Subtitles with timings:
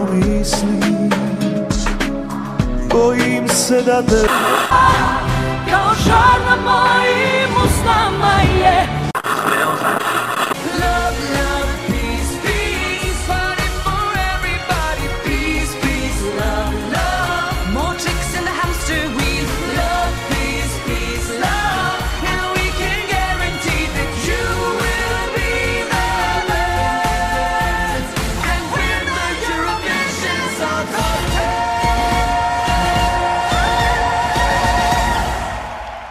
[0.00, 1.10] te pomislim
[2.90, 4.26] Bojim se da te
[5.70, 7.09] Kao žar na mojim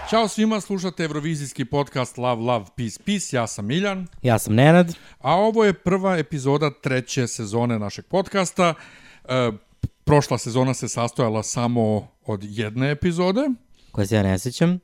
[0.09, 3.35] Ćao svima, slušate Eurovizijski podcast Love, Love, Peace, Peace.
[3.35, 4.95] Ja sam Miljan, Ja sam Nenad.
[5.19, 8.73] a ovo je prva epizoda treće sezone našeg podcasta.
[9.25, 9.51] E,
[10.03, 13.41] prošla sezona se sastojala samo od jedne epizode,
[13.91, 14.79] koje se ja ne sećam.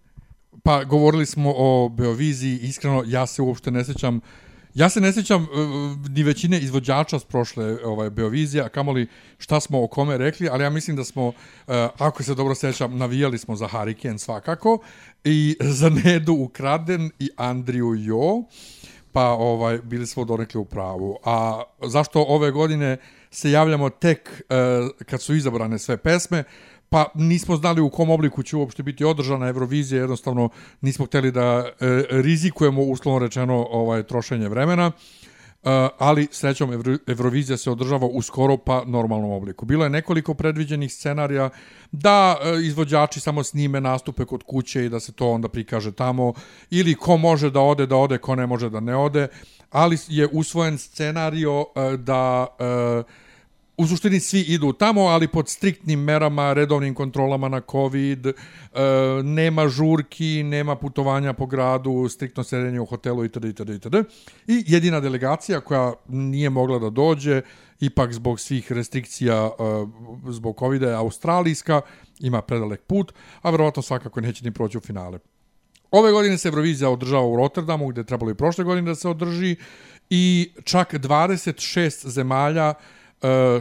[0.64, 4.20] pa govorili smo o Beoviziji, iskreno ja se uopšte ne sećam
[4.76, 5.48] Ja se ne sećam e,
[6.10, 10.64] ni većine izvođača s prošle ovaj, Beovizije, a kamoli šta smo o kome rekli, ali
[10.64, 11.34] ja mislim da smo,
[11.68, 14.80] e, ako se dobro sećam, navijali smo za Hurricane svakako,
[15.24, 18.44] i za Nedu Ukraden i Andriju Jo,
[19.12, 21.18] pa ovaj bili smo donekle u pravu.
[21.24, 22.98] A zašto ove godine
[23.32, 24.56] se javljamo tek e,
[25.06, 26.44] kad su izabrane sve pesme?
[26.90, 30.50] Pa nismo znali u kom obliku će uopšte biti održana Eurovizija, jednostavno
[30.82, 31.72] nismo hteli da e,
[32.10, 34.92] rizikujemo uslovno rečeno ovaj trošenje vremena.
[35.66, 39.66] Uh, ali srećom Evro, Eurovizija se održava u skoro pa normalnom obliku.
[39.66, 41.50] Bilo je nekoliko predviđenih scenarija
[41.92, 46.34] da uh, izvođači samo snime nastupe kod kuće i da se to onda prikaže tamo
[46.70, 49.28] ili ko može da ode da ode, ko ne može da ne ode,
[49.72, 53.06] ali je usvojen scenario uh, da uh,
[53.78, 58.34] u suštini svi idu tamo, ali pod striktnim merama, redovnim kontrolama na COVID, e,
[59.24, 63.46] nema žurki, nema putovanja po gradu, striktno sedenje u hotelu itd.
[63.46, 63.70] itd.
[63.70, 63.96] itd.
[64.48, 67.42] I jedina delegacija koja nije mogla da dođe,
[67.80, 69.52] ipak zbog svih restrikcija e,
[70.32, 71.82] zbog covid je australijska,
[72.20, 75.20] ima predalek put, a verovatno svakako neće ni proći u finale.
[75.92, 79.10] Ove godine se Eurovizija održava u Rotterdamu, gde je trebalo i prošle godine da se
[79.10, 79.56] održi,
[80.10, 82.74] i čak 26 zemalja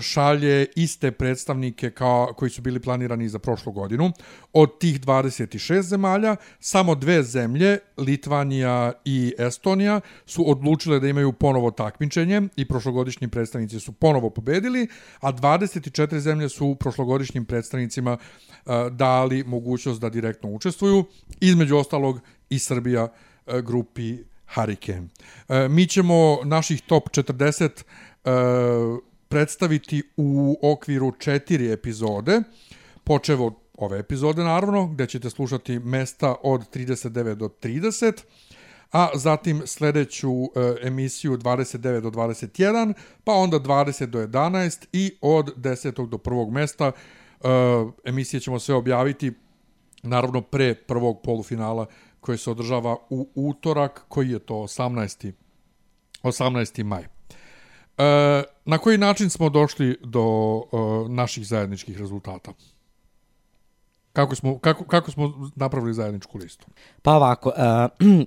[0.00, 4.12] šalje iste predstavnike kao, koji su bili planirani za prošlu godinu.
[4.52, 11.70] Od tih 26 zemalja, samo dve zemlje, Litvanija i Estonija, su odlučile da imaju ponovo
[11.70, 14.88] takmičenje i prošlogodišnji predstavnici su ponovo pobedili,
[15.20, 21.04] a 24 zemlje su prošlogodišnjim predstavnicima e, dali mogućnost da direktno učestvuju,
[21.40, 22.20] između ostalog
[22.50, 23.08] i Srbija
[23.46, 24.18] e, grupi
[24.54, 25.08] Hurricane.
[25.48, 27.82] E, mi ćemo naših top 40
[28.24, 32.42] e, predstaviti u okviru četiri epizode,
[33.04, 38.12] počev od ove epizode naravno, gde ćete slušati mesta od 39 do 30,
[38.92, 40.46] a zatim sledeću e,
[40.82, 42.92] emisiju 29 do 21,
[43.24, 46.08] pa onda 20 do 11 i od 10.
[46.08, 47.48] do prvog mesta e,
[48.04, 49.32] emisije ćemo sve objaviti
[50.02, 51.86] naravno pre prvog polufinala
[52.20, 55.32] koji se održava u utorak, koji je to 18.
[56.22, 56.84] 18.
[56.84, 57.13] maj.
[57.98, 60.24] E, na koji način smo došli do
[60.56, 60.76] e,
[61.08, 62.52] naših zajedničkih rezultata?
[64.12, 66.66] Kako smo, kako, kako smo napravili zajedničku listu?
[67.02, 68.26] Pa ovako, uh,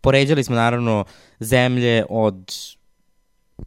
[0.00, 1.04] poređali smo naravno
[1.40, 2.52] zemlje od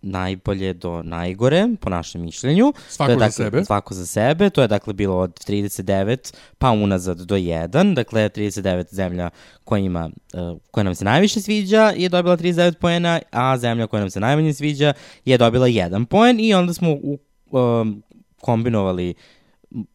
[0.01, 2.73] najbolje do najgore, po našem mišljenju.
[2.89, 3.65] Svako to je, za dakle, sebe.
[3.65, 4.49] Svako za sebe.
[4.49, 7.93] To je dakle bilo od 39 pa unazad do 1.
[7.93, 9.29] Dakle, 39 zemlja
[9.63, 13.99] koja, ima, uh, koja nam se najviše sviđa je dobila 39 poena, a zemlja koja
[13.99, 14.93] nam se najmanje sviđa
[15.25, 17.17] je dobila 1 poen i onda smo u,
[17.51, 18.03] um,
[18.41, 19.13] kombinovali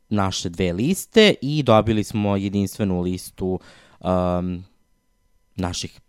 [0.09, 3.61] naše dve liste i dobili smo jedinstvenu listu
[4.01, 4.65] um,
[5.57, 6.01] naših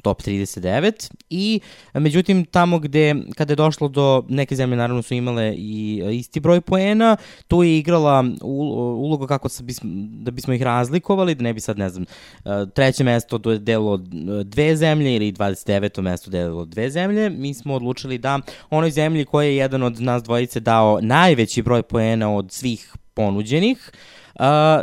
[0.00, 1.60] top 39 i
[1.94, 6.40] međutim tamo gde kada je došlo do neke zemlje naravno su imale i e, isti
[6.40, 7.16] broj poena
[7.48, 11.78] tu je igrala ul- uloga kako bismo, da bismo ih razlikovali da ne bi sad
[11.78, 13.96] ne znam e, treće mesto delilo
[14.44, 16.00] dve zemlje ili 29.
[16.00, 18.38] mesto delilo dve zemlje mi smo odlučili da
[18.70, 23.90] onoj zemlji koja je jedan od nas dvojice dao najveći broj poena od svih ponuđenih
[23.92, 24.19] uh,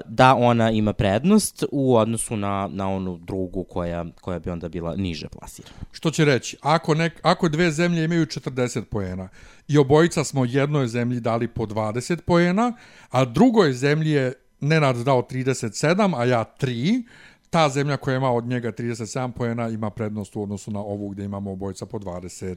[0.06, 4.96] da ona ima prednost u odnosu na, na onu drugu koja, koja bi onda bila
[4.96, 5.76] niže plasirana.
[5.92, 9.30] Što će reći, ako, nek, ako dve zemlje imaju 40 poena
[9.68, 12.74] i obojica smo jednoj zemlji dali po 20 poena,
[13.10, 17.04] a drugoj zemlji je Nenad dao 37, a ja 3,
[17.50, 21.24] ta zemlja koja ima od njega 37 poena ima prednost u odnosu na ovu gde
[21.24, 22.56] imamo obojica po 20.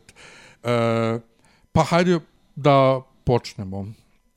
[0.63, 1.21] E,
[1.73, 2.21] pa hajde
[2.57, 3.87] da počnemo.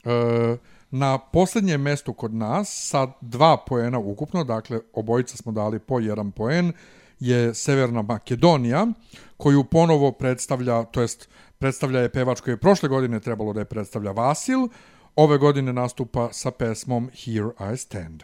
[0.06, 0.57] E,
[0.94, 6.31] na poslednjem mestu kod nas sa dva poena ukupno, dakle obojica smo dali po jedan
[6.31, 6.74] poen,
[7.19, 8.88] je Severna Makedonija,
[9.38, 11.30] koju ponovo predstavlja, to jest
[11.63, 14.68] Predstavlja je pevač koji je prošle godine trebalo da je predstavlja Vasil.
[15.16, 18.24] Ove godine nastupa sa pesmom Here I Stand.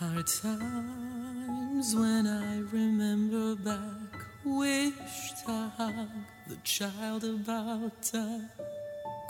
[0.00, 4.10] Are times when I remember back,
[4.44, 6.10] wish to hug
[6.48, 8.40] the child about to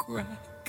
[0.07, 0.60] crack.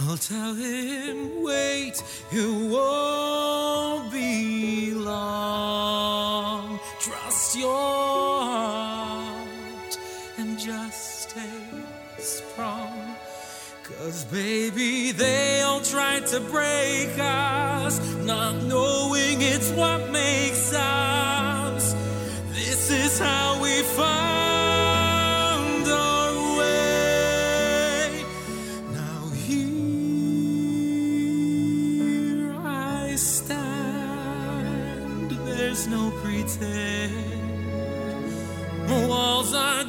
[0.00, 2.02] I'll tell him, wait,
[2.32, 6.80] it won't be long.
[6.98, 7.70] Trust your
[8.42, 9.98] heart
[10.36, 11.60] and just stay
[12.18, 13.14] strong.
[13.84, 21.94] Cause baby, they all tried to break us, not knowing it's what makes us.
[22.50, 24.33] This is how we found
[35.86, 37.12] no pretend.
[39.08, 39.84] Walls are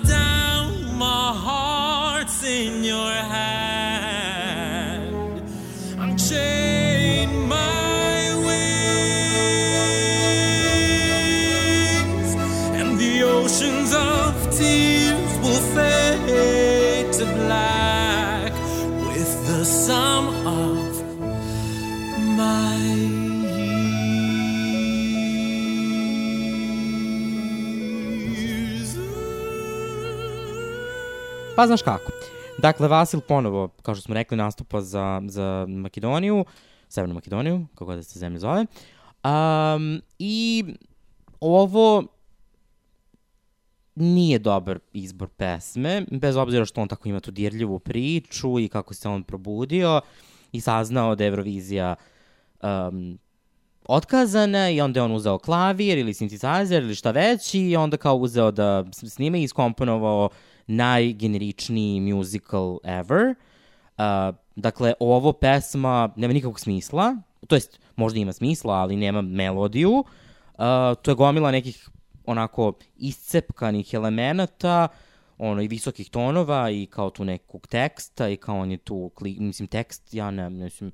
[31.65, 32.11] Pa znaš kako.
[32.57, 36.45] Dakle, Vasil ponovo, kao što smo rekli, nastupa za, za Makedoniju,
[36.89, 38.65] Severnu Makedoniju, kako da se zemlja zove.
[39.23, 40.65] Um, I
[41.39, 42.03] ovo
[43.95, 48.93] nije dobar izbor pesme, bez obzira što on tako ima tu dirljivu priču i kako
[48.93, 50.01] se on probudio
[50.51, 51.95] i saznao da je Eurovizija
[52.63, 53.17] um,
[53.87, 58.15] otkazana i onda je on uzeo klavir ili synthesizer ili šta već i onda kao
[58.15, 60.29] uzeo da snime i iskomponovao
[60.67, 63.35] najgeneričniji musical ever.
[63.97, 67.15] Uh, dakle, ovo pesma nema nikakvog smisla,
[67.47, 69.91] to jest možda ima smisla, ali nema melodiju.
[69.93, 70.05] Uh,
[71.01, 71.89] to je gomila nekih
[72.25, 74.87] onako iscepkanih elemenata,
[75.37, 79.35] ono i visokih tonova i kao tu nekog teksta i kao on je tu, kli,
[79.39, 80.91] mislim tekst, ja ne, mislim,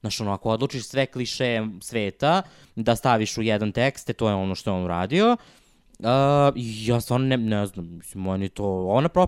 [0.00, 2.42] Znaš, ono, ako odlučiš sve kliše sveta
[2.76, 5.32] da staviš u jedan tekst, e, to je ono što je on uradio.
[5.32, 5.38] Uh,
[6.86, 8.86] ja stvarno ne, ne znam, mislim, on je to...
[8.86, 9.26] Ona pro,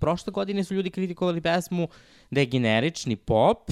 [0.00, 1.88] prošle godine su ljudi kritikovali pesmu
[2.30, 3.70] da je generični pop,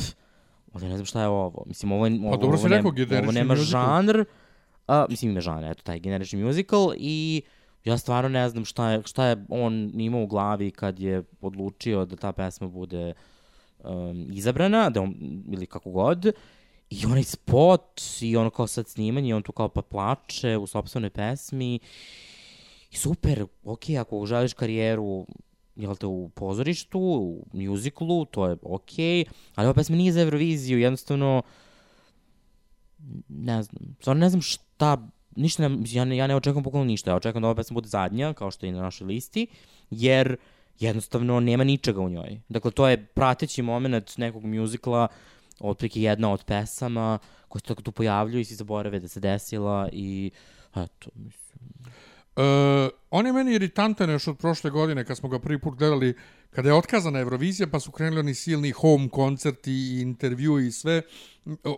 [0.72, 1.64] ali ne znam šta je ovo.
[1.66, 2.92] Mislim, ovo, je, ovo, Pa dobro ovo, rekao,
[3.22, 3.80] ovo nema musical.
[3.86, 4.24] žanr.
[4.88, 7.42] Uh, mislim, ima žanr, eto, taj generični musical i
[7.84, 12.04] ja stvarno ne znam šta je, šta je on imao u glavi kad je odlučio
[12.04, 13.12] da ta pesma bude
[13.84, 15.14] um, izabrana, da on,
[15.52, 16.32] ili kako god,
[16.92, 20.66] i onaj spot, i ono kao sad snimanje, i on tu kao pa plače u
[20.66, 21.78] sobstvenoj pesmi,
[22.90, 25.26] i super, ok, ako želiš karijeru,
[25.76, 28.92] jel te, u pozorištu, u muziklu, to je ok,
[29.54, 31.42] ali ova pesma nije za Euroviziju, jednostavno,
[33.28, 37.10] ne znam, stvarno ne znam šta, ništa ne, ja ne, ja ne očekujem bukvalno ništa,
[37.10, 39.46] ja očekujem da ova pesma bude zadnja, kao što je na našoj listi,
[39.90, 40.36] jer
[40.78, 42.40] jednostavno nema ničega u njoj.
[42.48, 45.08] Dakle, to je prateći moment nekog mjuzikla,
[45.62, 49.88] otprilike jedna od pesama koja se tako tu pojavljuju i svi zaborave da se desila
[49.92, 50.30] i
[50.76, 51.42] eto, mislim.
[52.36, 56.14] E, on je meni iritantan još od prošle godine kad smo ga prvi put gledali
[56.50, 61.02] kada je otkazana Eurovizija pa su krenuli oni silni home koncerti i intervju i sve.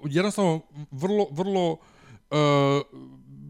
[0.04, 0.60] Jednostavno
[0.90, 1.78] vrlo, vrlo
[2.30, 2.36] e,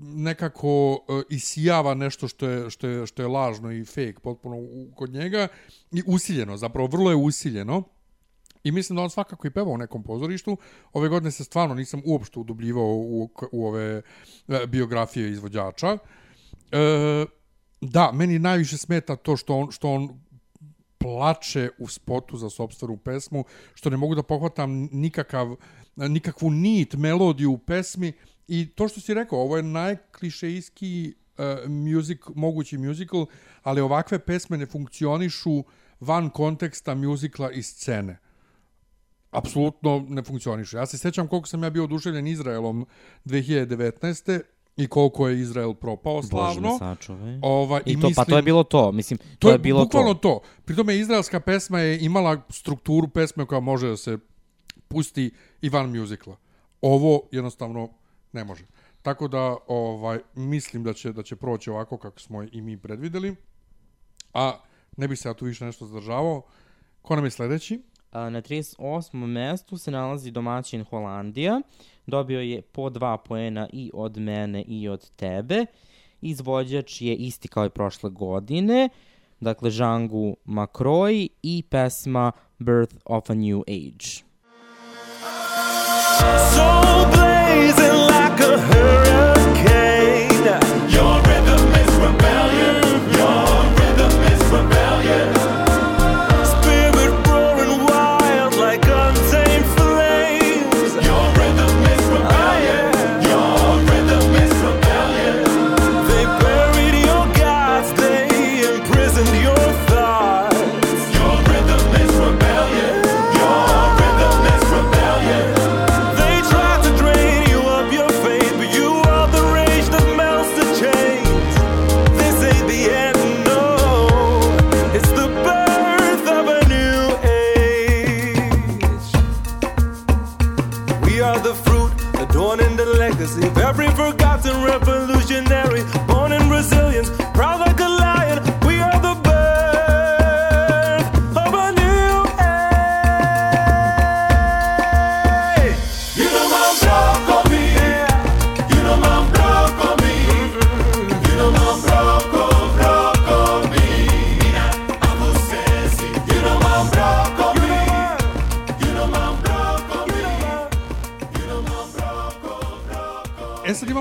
[0.02, 4.88] nekako e, isijava nešto što je, što, je, što je lažno i fake potpuno u,
[4.94, 5.48] kod njega
[5.92, 7.82] i usiljeno, zapravo vrlo je usiljeno.
[8.64, 10.56] I mislim da on svakako i peva u nekom pozorištu.
[10.92, 14.02] Ove godine se stvarno nisam uopšte udubljivao u, u ove
[14.49, 15.99] e, biografije izvođača.
[16.73, 17.26] E,
[17.80, 20.21] da, meni najviše smeta to što on, što on
[20.99, 23.44] plače u spotu za sobstvenu pesmu,
[23.75, 25.56] što ne mogu da pohvatam nikakav,
[25.97, 28.12] nikakvu nit, melodiju u pesmi
[28.49, 33.26] i to što si rekao, ovo je najklišejski uh, music, mogući musical,
[33.62, 35.64] ali ovakve pesme ne funkcionišu
[36.00, 38.24] van konteksta muzikla i scene
[39.34, 40.76] apsolutno ne funkcioniše.
[40.76, 42.86] Ja se sećam koliko sam ja bio oduševljen Izraelom
[43.24, 44.40] 2019.
[44.76, 46.72] i koliko je Izrael propao Bože slavno.
[46.72, 47.38] me sačuvaj.
[47.42, 50.20] Ovaj, I, to, pa to je bilo to, mislim, to, To je bilo bukvalno to.
[50.20, 50.40] to.
[50.64, 54.18] Pri tome izraelska pesma je imala strukturu pesme koja može da se
[54.88, 55.30] pusti
[55.62, 56.36] i van muzikla.
[56.80, 57.88] Ovo jednostavno
[58.32, 58.64] ne može.
[59.02, 63.36] Tako da ovaj mislim da će da će proći ovako kako smo i mi predvideli.
[64.34, 64.58] A
[64.96, 66.42] ne bi se ja tu više nešto zadržavao.
[67.02, 67.82] Ko nam je sledeći?
[68.14, 69.26] Na 38.
[69.26, 71.61] mestu se nalazi domaćin Holandija.
[72.06, 75.66] Dobio je po dva poena i od mene i od tebe.
[76.21, 78.88] Izvođač je isti kao i prošle godine.
[79.40, 84.25] dakle Žangu Makroj i pesma Birth of a New Age.
[86.54, 88.03] So blazing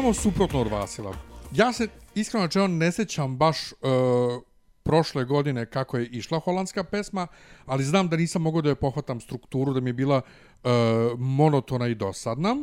[0.03, 1.15] imamo suprotno od Vasila.
[1.55, 3.77] Ja se iskreno rečeno ne sećam baš uh,
[4.83, 7.27] prošle godine kako je išla holandska pesma,
[7.65, 10.72] ali znam da nisam mogao da je pohvatam strukturu, da mi je bila uh,
[11.19, 12.55] monotona i dosadna.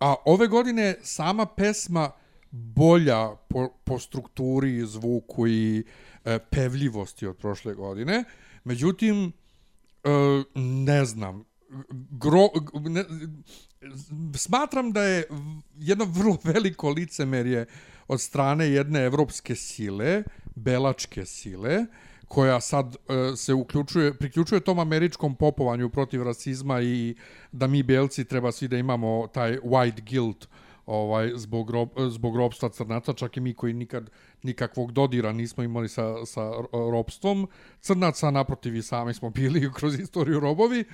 [0.00, 2.10] A ove godine sama pesma
[2.50, 5.84] bolja po, po strukturi, zvuku i
[6.24, 8.24] e, pevljivosti od prošle godine.
[8.64, 9.32] Međutim,
[10.04, 10.08] e,
[10.54, 11.44] ne znam,
[12.10, 13.04] gro, ne,
[14.36, 15.24] smatram da je
[15.78, 17.66] jedno vrlo veliko licemerje
[18.08, 20.22] od strane jedne evropske sile,
[20.54, 21.86] belačke sile,
[22.28, 27.14] koja sad e, se uključuje, priključuje tom američkom popovanju protiv rasizma i
[27.52, 30.48] da mi belci treba svi da imamo taj white guilt
[30.86, 34.10] ovaj zbog rob, zbog robstva crnaca čak i mi koji nikad
[34.42, 37.48] nikakvog dodira nismo imali sa sa robstvom
[37.80, 40.84] crnaca naprotiv i sami smo bili kroz istoriju robovi.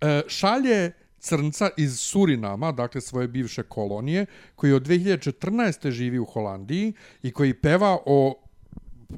[0.00, 0.92] E, šalje
[1.26, 5.90] crnca iz Surinama, dakle svoje bivše kolonije, koji od 2014.
[5.90, 6.92] živi u Holandiji
[7.22, 8.42] i koji peva o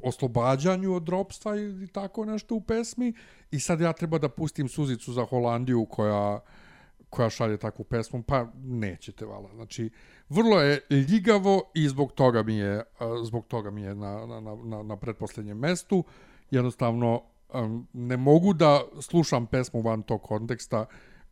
[0.03, 3.13] oslobađanju od ropstva i tako nešto u pesmi
[3.51, 6.39] i sad ja treba da pustim suzicu za Holandiju koja
[7.09, 9.49] koja šalje takvu pesmu, pa nećete vala.
[9.55, 9.89] Znači,
[10.29, 12.83] vrlo je ljigavo i zbog toga mi je,
[13.23, 16.03] zbog toga mi je na, na, na, na pretposlednjem mestu.
[16.51, 17.21] Jednostavno,
[17.93, 20.85] ne mogu da slušam pesmu van tog konteksta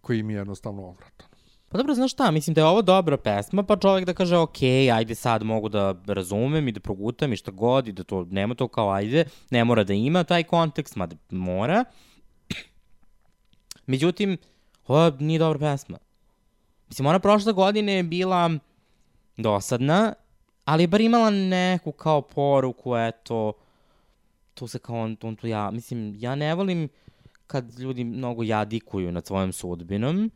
[0.08, 1.28] koji mi je jednostavno odvratan.
[1.70, 4.62] Pa dobro, znaš šta, mislim da je ovo dobra pesma, pa čovjek da kaže, ok,
[4.94, 8.56] ajde sad mogu da razumem i da progutam i šta god, i da to, nema
[8.56, 11.84] to kao ajde, ne mora da ima taj kontekst, mada mora.
[13.92, 14.38] Međutim,
[14.88, 15.98] ovo nije dobra pesma.
[16.88, 18.52] Mislim, ona prošle godine je bila
[19.38, 20.14] dosadna,
[20.66, 23.54] ali je bar imala neku kao poruku, eto,
[24.54, 26.90] tu se kao on, on tu ja, mislim, ja ne volim
[27.48, 30.32] kad ljudi mnogo jadikuju nad svojom sudbinom.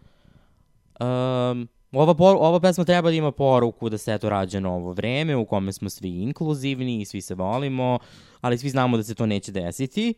[0.99, 5.35] Um, ova, por, ova pesma treba da ima poruku da se eto rađa novo vreme
[5.35, 7.99] u kome smo svi inkluzivni i svi se volimo,
[8.41, 10.13] ali svi znamo da se to neće desiti.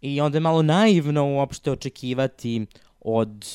[0.00, 2.66] I onda je malo naivno uopšte očekivati
[3.00, 3.46] od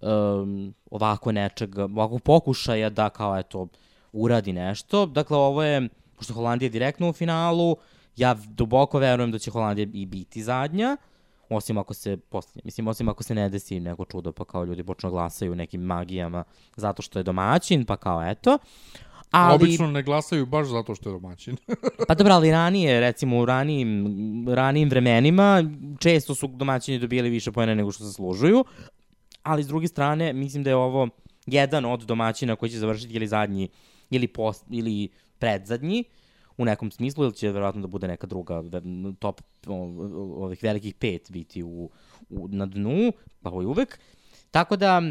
[0.00, 3.68] um, ovako nečega, ovakvog pokušaja da kao eto
[4.12, 5.06] uradi nešto.
[5.06, 7.76] Dakle, ovo je, pošto je Holandija direktno u finalu,
[8.16, 10.96] ja duboko verujem da će Holandija i biti zadnja,
[11.50, 14.84] osim ako se poslednje, mislim, osim ako se ne desi neko čudo, pa kao ljudi
[14.84, 16.44] počnu da glasaju nekim magijama
[16.76, 18.58] zato što je domaćin, pa kao eto.
[19.30, 21.56] Ali, Obično ne glasaju baš zato što je domaćin.
[22.08, 24.06] pa dobro, ali ranije, recimo u ranijim,
[24.48, 25.64] ranijim vremenima,
[25.98, 28.64] često su domaćini dobijali više pojene nego što zaslužuju,
[29.42, 31.08] ali s druge strane, mislim da je ovo
[31.46, 33.68] jedan od domaćina koji će završiti ili zadnji,
[34.10, 35.08] ili, post, ili
[35.38, 36.04] predzadnji,
[36.56, 38.62] u nekom smislu, ili će verovatno da bude neka druga
[39.18, 39.40] top
[40.36, 41.90] ovih velikih pet biti u,
[42.30, 43.98] u, na dnu, pa je uvek.
[44.50, 45.02] Tako da,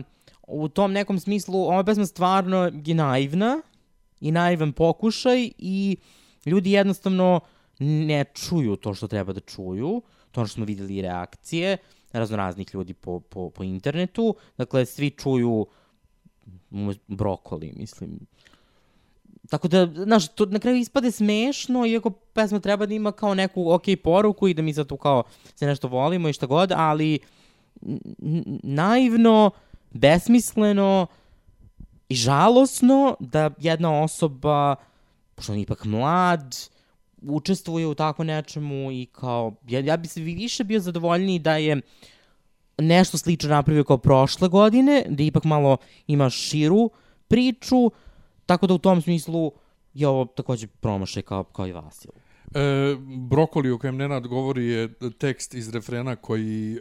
[0.47, 3.61] u tom nekom smislu, ova pesma stvarno je naivna
[4.21, 5.97] i naivan pokušaj i
[6.45, 7.39] ljudi jednostavno
[7.79, 11.77] ne čuju to što treba da čuju, to što smo videli i reakcije
[12.11, 14.35] raznoraznih ljudi po, po, po internetu.
[14.57, 15.65] Dakle, svi čuju
[17.07, 18.19] brokoli, mislim.
[19.49, 23.71] Tako da, znaš, to na kraju ispade smešno, iako pesma treba da ima kao neku
[23.73, 25.23] ok poruku i da mi sad tu kao
[25.55, 27.19] se nešto volimo i šta god, ali
[28.63, 29.51] naivno,
[29.91, 31.07] besmisleno
[32.09, 34.75] i žalosno da jedna osoba,
[35.35, 36.55] pošto on je ipak mlad,
[37.21, 41.81] učestvuje u tako nečemu i kao, ja, ja bi se više bio zadovoljniji da je
[42.77, 46.89] nešto slično napravio kao prošle godine, da ipak malo ima širu
[47.27, 47.91] priču,
[48.45, 49.51] tako da u tom smislu
[49.93, 52.11] je ovo takođe promašaj kao, kao i Vasil.
[52.55, 52.95] E,
[53.29, 56.79] brokoli o kojem Nenad govori je tekst iz refrena koji,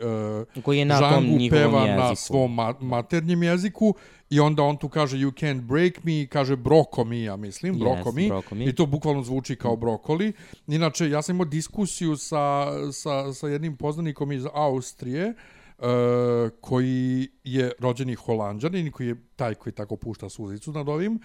[0.54, 2.16] e, Koji je na tom Žangu njihovom peva na jeziku.
[2.16, 3.94] svom ma maternjem jeziku
[4.30, 7.78] i onda on tu kaže you can't break me, kaže broko mi, ja mislim, Yes,
[7.78, 8.64] broko mi, broko mi.
[8.64, 10.32] i to bukvalno zvuči kao brokoli.
[10.66, 15.34] Inače, ja sam imao diskusiju sa, sa, sa jednim poznanikom iz Austrije, e,
[16.60, 21.20] koji je rođeni holandžanin, koji je taj koji tako pušta suzicu nad ovim,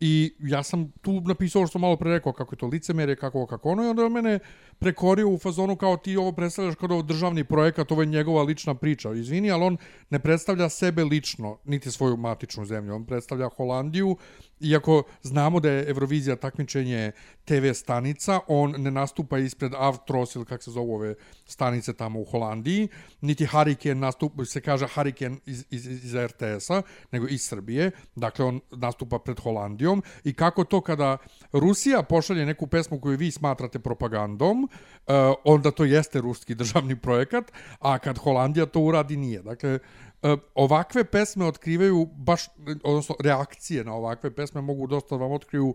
[0.00, 3.70] I ja sam tu napisao što malo pre rekao, kako je to licemerje, kako kako
[3.70, 4.38] ono, i onda mene
[4.80, 8.74] prekorio u fazonu kao ti ovo predstavljaš kao da državni projekat, ovo je njegova lična
[8.74, 9.12] priča.
[9.12, 9.76] Izvini, ali on
[10.10, 12.94] ne predstavlja sebe lično, niti svoju matičnu zemlju.
[12.94, 14.16] On predstavlja Holandiju,
[14.60, 17.12] iako znamo da je Eurovizija takmičenje
[17.44, 22.24] TV stanica, on ne nastupa ispred Avtros ili kako se zovu ove stanice tamo u
[22.24, 22.88] Holandiji,
[23.20, 26.82] niti Hurricane nastupa, se kaže Hurricane iz, iz, iz RTS-a,
[27.12, 27.90] nego iz Srbije.
[28.16, 30.02] Dakle, on nastupa pred Holandijom.
[30.24, 31.18] I kako to kada
[31.52, 37.52] Rusija pošalje neku pesmu koju vi smatrate propagandom, uh, onda to jeste ruski državni projekat,
[37.80, 39.42] a kad Holandija to uradi nije.
[39.42, 39.78] Dakle,
[40.22, 42.48] uh, ovakve pesme otkrivaju baš,
[42.84, 45.74] odnosno reakcije na ovakve pesme mogu dosta da vam otkriju uh,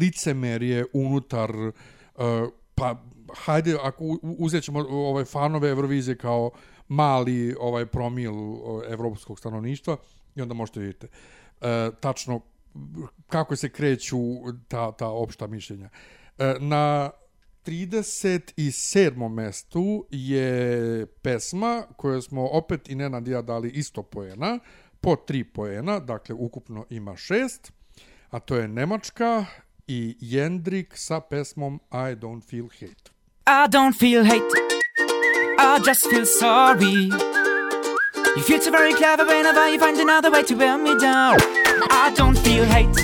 [0.00, 1.72] licemerje unutar uh,
[2.74, 3.02] pa
[3.34, 6.50] hajde ako u- uzet ćemo ovaj fanove Eurovizije kao
[6.88, 8.34] mali ovaj promil
[8.88, 9.96] evropskog stanovništva
[10.34, 11.06] i onda možete vidjeti
[11.60, 12.40] e, tačno
[13.26, 14.18] kako se kreću
[14.68, 15.88] ta, ta opšta mišljenja.
[16.38, 17.10] E, na
[17.64, 19.28] 37.
[19.28, 24.58] mestu je pesma koju smo opet i Nenad ja dali isto poena,
[25.00, 27.72] po tri poena, dakle ukupno ima šest,
[28.30, 29.44] a to je Nemačka
[29.86, 33.10] i Jendrik sa pesmom I Don't Feel Hate.
[33.46, 34.54] I don't feel hate,
[35.58, 37.10] I just feel sorry.
[38.36, 41.36] You feel so very clever whenever you find another way to wear me down.
[41.90, 42.98] I don't feel hate,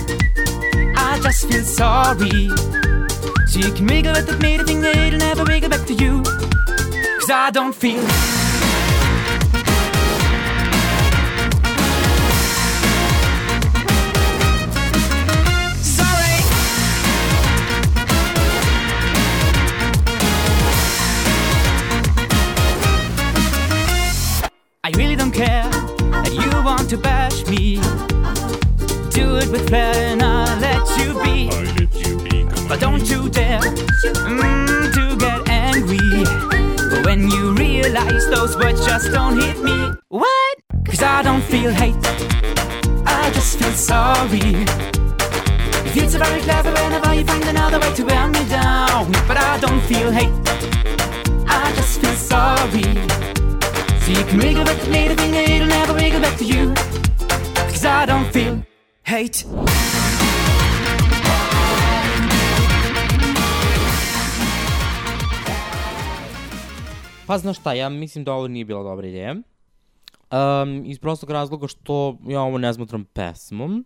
[0.96, 2.87] I just feel sorry.
[3.48, 6.22] So you can wiggle at that made thing that it'll never wiggle back to you.
[6.22, 8.02] Cause I don't feel
[15.82, 16.44] sorry.
[24.84, 27.76] I really don't care that you want to bash me.
[29.10, 31.48] Do it with flair and I'll let you be.
[31.50, 31.77] Oh,
[32.68, 36.22] But don't you dare mm, to get angry.
[37.02, 39.92] When you realize those words just don't hit me.
[40.08, 40.58] What?
[40.84, 41.96] Cause I don't feel hate.
[43.06, 44.66] I just feel sorry.
[45.94, 49.12] Feel so very clever whenever you find another way to wear me down.
[49.26, 50.34] But I don't feel hate.
[51.48, 52.82] I just feel sorry.
[54.02, 56.74] So you can wiggle back to me, the thing it'll never wiggle back to you.
[57.70, 58.62] Cause I don't feel
[59.04, 59.46] hate.
[67.28, 69.32] Pa znaš šta, ja mislim da ovo nije bila dobra ideja.
[69.32, 73.84] Um, iz prostog razloga što ja ovo ne smatram pesmom.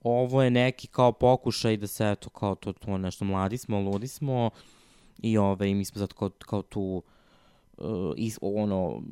[0.00, 4.08] Ovo je neki kao pokušaj da se, eto, kao to, to nešto mladi smo, ludi
[4.08, 4.50] smo
[5.18, 7.02] i ove, mi smo zato kao, kao tu
[7.76, 9.02] uh, iz, ono,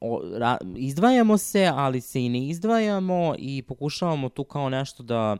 [0.00, 5.36] o, ra, izdvajamo se, ali se i ne izdvajamo i pokušavamo tu kao nešto da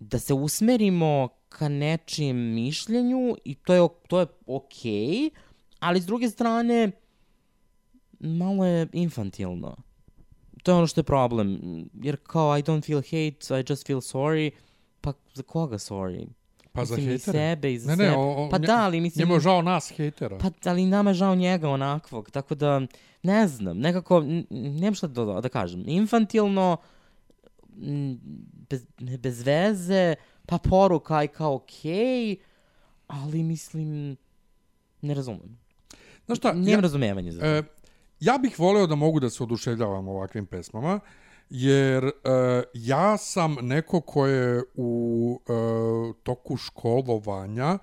[0.00, 5.30] da se usmerimo ka nečijem mišljenju i to je, to je okej, okay,
[5.80, 6.90] ali s druge strane
[8.20, 9.76] malo je infantilno.
[10.62, 11.60] To je ono što je problem.
[11.94, 14.50] Jer kao I don't feel hate, I just feel sorry.
[15.00, 16.26] Pa za koga sorry?
[16.72, 17.38] Pa za Mislim, i hejtere?
[17.38, 18.16] sebe, i za ne, ne, sebe.
[18.16, 20.38] o, o, Pa da, ali mislim- Njemu je žao nas hejtera.
[20.38, 22.80] Pa, ali nama je žao njega onakvog, tako da,
[23.22, 26.76] ne znam, nekako, nemam šta da, da kažem, infantilno,
[28.70, 30.14] bez, ne, bez veze,
[30.46, 32.36] pa poruka aj kao okej,
[33.06, 34.16] ali mislim,
[35.02, 35.58] ne razumem.
[36.26, 37.46] Znaš šta, Nemam ja, razumevanja za to.
[37.46, 37.62] e,
[38.20, 41.00] ja bih voleo da mogu da se oduševljavam ovakvim pesmama,
[41.50, 42.10] jer e,
[42.74, 45.52] ja sam neko ko je u e,
[46.22, 47.78] toku školovanja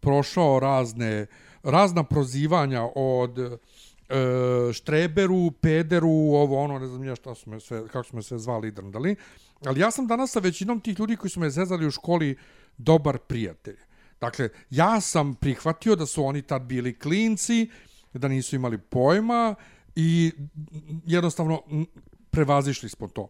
[0.00, 1.26] prošao razne,
[1.62, 3.58] razna prozivanja od
[4.08, 8.22] e, štreberu, pederu, ovo ono, ne znam ja šta su me sve, kako su me
[8.22, 9.16] sve zvali i drndali,
[9.64, 12.36] ali ja sam danas sa većinom tih ljudi koji su me zezali u školi
[12.78, 13.76] dobar prijatelj.
[14.20, 17.70] Dakle, ja sam prihvatio da su oni tad bili klinci,
[18.12, 19.54] da nisu imali pojma
[19.96, 20.32] i
[21.06, 21.62] jednostavno
[22.30, 23.28] prevazišli smo to.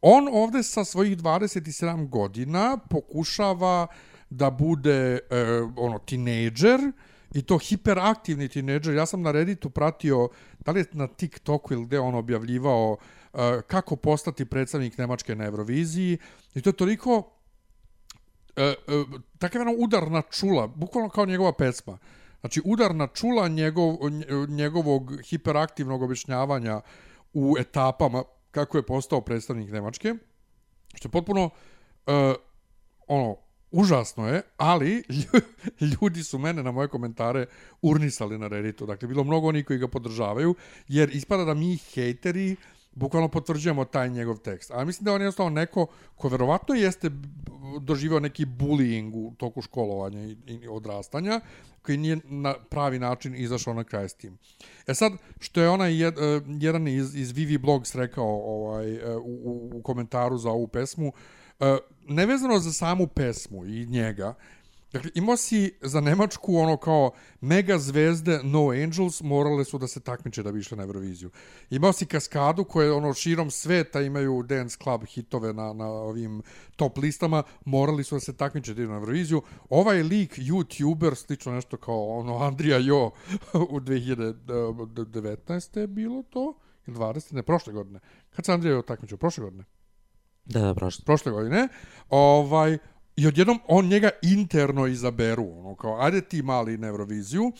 [0.00, 3.86] On ovde sa svojih 27 godina pokušava
[4.30, 5.18] da bude e,
[5.76, 6.80] ono tinejdžer
[7.36, 8.94] i to hiperaktivni tinejdžer.
[8.94, 13.60] Ja sam na Redditu pratio, da li je na TikToku ili gde on objavljivao e,
[13.66, 16.18] kako postati predstavnik Nemačke na Euroviziji
[16.54, 17.22] i to je toliko
[18.56, 18.74] e, e,
[19.38, 21.98] takav jedan udar na čula, bukvalno kao njegova pesma.
[22.40, 23.96] Znači, udar na čula njegov,
[24.48, 26.80] njegovog hiperaktivnog objašnjavanja
[27.34, 30.14] u etapama kako je postao predstavnik Nemačke,
[30.94, 32.12] što je potpuno uh,
[33.06, 33.36] ono,
[33.76, 35.02] užasno je, ali
[35.92, 37.46] ljudi su mene na moje komentare
[37.82, 38.86] urnisali na Redditu.
[38.86, 40.54] Dakle, bilo mnogo onih koji ga podržavaju,
[40.88, 42.56] jer ispada da mi hejteri
[42.96, 44.70] bukvalno potvrđujemo taj njegov tekst.
[44.70, 45.86] A mislim da on je jednostavno neko
[46.16, 47.10] ko verovatno jeste
[47.80, 51.40] doživao neki bullying u toku školovanja i, i odrastanja,
[51.82, 54.38] koji nije na pravi način izašao na kraj s tim.
[54.86, 59.16] E sad, što je onaj jed, e, jedan iz, iz Vivi Blogs rekao ovaj, e,
[59.16, 61.12] u, u, u komentaru za ovu pesmu,
[62.08, 64.34] nevezano za samu pesmu i njega,
[64.92, 70.00] Dakle, imao si za Nemačku ono kao mega zvezde No Angels morale su da se
[70.00, 71.30] takmiče da bi išle na Euroviziju.
[71.70, 76.42] Imao si Kaskadu koje ono širom sveta imaju dance club hitove na, na ovim
[76.76, 79.42] top listama, morali su da se takmiče da idu na Euroviziju.
[79.70, 83.06] Ovaj lik, youtuber, slično nešto kao ono Andrija Jo
[83.70, 85.78] u 2019.
[85.78, 86.54] je bilo to?
[86.86, 87.34] Ili 20.
[87.34, 88.00] Ne, prošle godine.
[88.30, 89.16] Kad se Andrija Jo takmičio?
[89.16, 89.64] Prošle godine?
[90.46, 91.04] Da, da, prošlo.
[91.04, 91.68] prošle godine,
[92.10, 92.78] ovaj,
[93.16, 97.52] i odjednom on njega interno izaberu, ono kao, ajde ti mali na Euroviziju.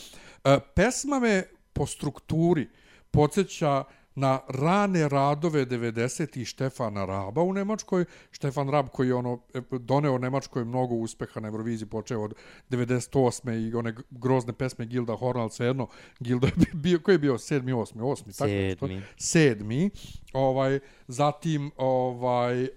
[0.44, 2.68] E, pesma me po strukturi
[3.11, 3.85] podsjeća
[4.16, 6.44] na rane radove 90.
[6.44, 8.05] Štefana Raba u Nemačkoj.
[8.31, 12.35] Štefan Rab koji je ono, e, doneo Nemačkoj mnogo uspeha na Euroviziji, počeo od
[12.70, 13.68] 98.
[13.68, 15.87] i one grozne pesme Gilda Hornal, svejedno,
[16.20, 17.38] Gilda je bio, koji je bio?
[17.38, 18.88] Sedmi, osmi, osmi, tako nešto?
[19.16, 19.90] Sedmi.
[20.33, 22.68] ovaj, zatim ovaj, uh,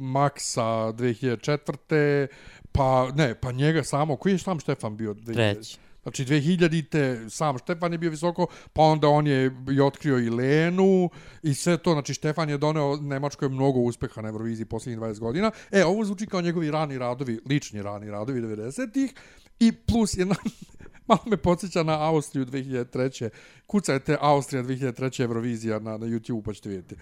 [0.00, 2.26] Maxa 2004.
[2.72, 5.14] Pa, ne, pa njega samo, koji je sam Štefan bio?
[5.14, 5.54] 2000?
[5.54, 5.78] Treći.
[6.02, 11.10] Znači 2000-te sam Štefan je bio visoko, pa onda on je i otkrio i Lenu
[11.42, 15.50] i sve to, znači Štefan je doneo Nemačkoj mnogo uspeha na Euroviziji posljednjih 20 godina.
[15.70, 19.14] E, ovo zvuči kao njegovi rani radovi, lični rani radovi 90-ih
[19.60, 20.34] i plus jedna,
[21.08, 23.28] malo me podsjeća na Austriju 2003.
[23.66, 25.22] Kucajte Austrija 2003.
[25.22, 26.96] Eurovizija na, na YouTube pa ćete vidjeti.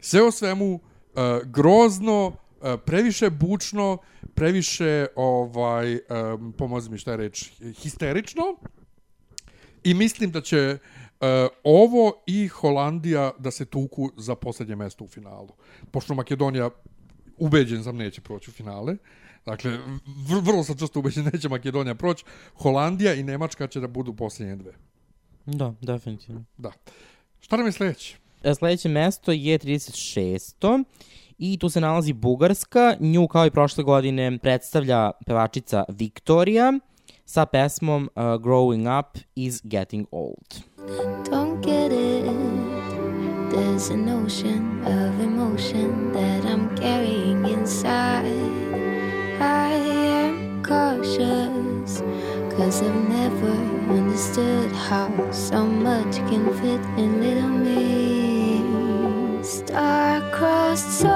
[0.00, 0.80] Sve o svemu, uh,
[1.44, 2.32] grozno,
[2.86, 3.98] previše bučno,
[4.34, 8.42] previše ovaj um, pomozi mi šta je reč, histerično.
[9.84, 11.26] I mislim da će uh,
[11.64, 15.48] ovo i Holandija da se tuku za poslednje mesto u finalu.
[15.90, 16.70] Pošto Makedonija
[17.36, 18.96] ubeđen sam neće proći u finale.
[19.46, 19.70] Dakle,
[20.28, 22.24] vr vrlo sam često ubeđen neće Makedonija proći.
[22.54, 24.72] Holandija i Nemačka će da budu posljednje dve.
[25.46, 26.44] Da, definitivno.
[26.58, 26.72] Da.
[27.40, 28.16] Šta nam je sledeće?
[28.42, 30.84] E, Sledeće mesto je 36.
[31.38, 32.96] I tu se nalazi Bugarska.
[33.00, 36.72] Nju kao i prošle godine predstavlja pevačica Viktorija
[37.24, 40.62] sa pesmom uh, Growing Up is Getting Old.
[41.30, 42.26] Don't get it.
[43.50, 48.26] There's an ocean of emotion that I'm carrying inside.
[49.40, 49.72] I
[50.24, 52.02] am cautious,
[52.56, 53.52] cause I've never
[53.90, 58.15] understood how so much can fit in little me.
[59.76, 61.10] Star-crossed soul,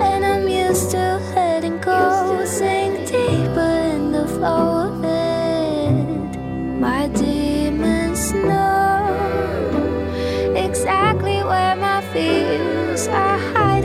[0.00, 6.38] and I'm used to letting go, sink deeper in the flow of it.
[6.80, 9.04] My demons know
[10.56, 13.77] exactly where my fears are hiding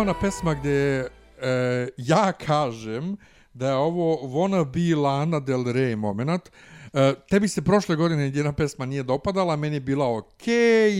[0.00, 3.16] ona pesma gde e, ja kažem
[3.54, 6.50] da je ovo wanna be Lana Del Rey moment.
[6.92, 10.46] E, tebi se prošle godine jedna pesma nije dopadala, meni je bila ok,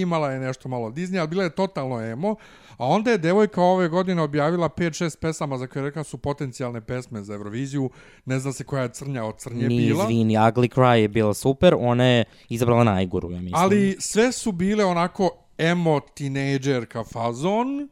[0.01, 2.37] imala je nešto malo Disney, ali bila je totalno emo.
[2.77, 6.81] A onda je devojka ove godine objavila 5-6 pesama za koje je rekla su potencijalne
[6.81, 7.91] pesme za Euroviziju.
[8.25, 10.05] Ne zna se koja je crnja od crnje Ni bila.
[10.05, 13.55] izvini, Ugly Cry je bila super, ona je izabrala najgoru, ja mislim.
[13.55, 17.89] Ali sve su bile onako emo tinejdžerka fazon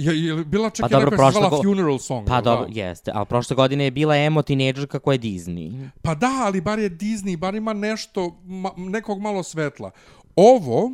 [0.00, 2.28] Je, je bila čak Pa dobro, koja se zvala go- Funeral Song?
[2.28, 2.80] Pa dobro, da?
[2.80, 3.10] jeste.
[3.14, 5.88] Ali prošle godine je bila emo tinejdžerka koja je Disney.
[6.02, 9.90] Pa da, ali bar je Disney, bar ima nešto, ma, nekog malo svetla.
[10.36, 10.92] Ovo,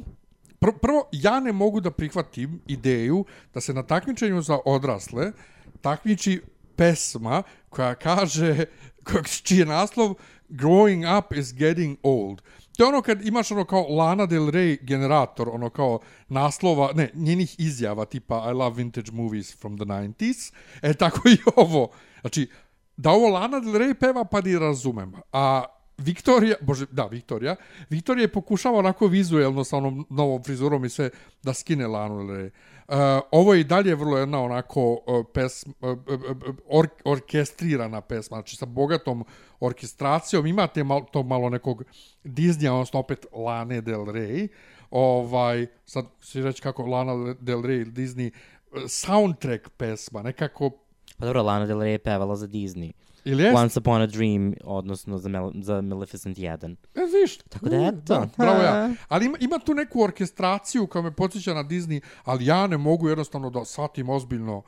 [0.58, 5.32] pr prvo, ja ne mogu da prihvatim ideju da se na takmičenju za odrasle
[5.80, 6.40] takmiči
[6.76, 8.64] pesma koja kaže,
[9.06, 10.14] koja, čiji je naslov
[10.48, 12.42] Growing up is getting old.
[12.76, 17.10] To je ono kad imaš ono kao Lana Del Rey generator, ono kao naslova, ne,
[17.14, 20.52] njenih izjava tipa I love vintage movies from the 90s.
[20.82, 21.88] E tako i ovo.
[22.20, 22.48] Znači,
[22.96, 25.12] da ovo Lana Del Rey peva, pa ni razumem.
[25.32, 25.64] A
[25.98, 27.56] Viktorija, bože, da, Viktorija,
[27.90, 31.10] Viktorija je pokušava onako vizuelno sa onom novom frizurom i sve
[31.42, 32.50] da skine Lanu Del Rey.
[32.88, 32.96] Uh,
[33.30, 38.56] ovo je i dalje vrlo jedna onako uh, pesma, uh, uh, or, orkestrirana pesma, znači
[38.56, 39.24] sa bogatom
[39.60, 41.84] orkestracijom, imate mal, to malo nekog
[42.24, 44.48] Disneya, odnosno opet Lane Del Rey,
[44.90, 48.30] ovaj, sad si reći kako Lana Del Rey, Disney,
[48.72, 50.70] uh, soundtrack pesma, nekako,
[51.18, 52.92] Pa dobro, Lana Del Rey je pevala za Disney.
[53.26, 53.56] Ili jest?
[53.56, 56.76] Once Upon a Dream, odnosno za, Mel za Maleficent 1.
[56.94, 57.38] E, viš.
[57.38, 58.14] Tako da, eto.
[58.14, 58.90] Da, bravo ja.
[59.08, 63.08] Ali ima, ima tu neku orkestraciju koja me podsjeća na Disney, ali ja ne mogu
[63.08, 64.62] jednostavno da shvatim ozbiljno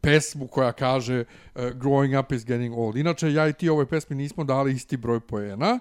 [0.00, 2.96] pesmu koja kaže uh, Growing up is getting old.
[2.96, 5.78] Inače, ja i ti ovoj pesmi nismo dali isti broj poena.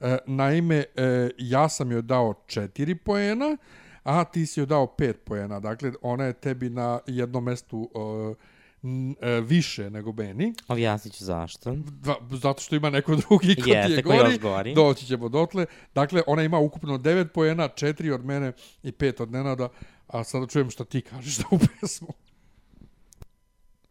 [0.00, 3.56] Uh, naime, uh, ja sam joj dao četiri poena,
[4.02, 5.60] a ti si joj dao pet poena.
[5.60, 8.36] Dakle, ona je tebi na jednom mestu uh,
[9.42, 10.54] više nego meni.
[10.68, 11.74] Objasnit ću zašto.
[11.76, 14.30] Dva, zato što ima neko drugi ko ti Jeste, je ko je gori.
[14.30, 14.74] još gori.
[14.74, 15.66] Doći ćemo dotle.
[15.94, 19.68] Dakle, ona ima ukupno 9 poena, 4 od mene i 5 od Nenada.
[20.06, 22.08] A sada čujem šta ti kažeš da u pesmu.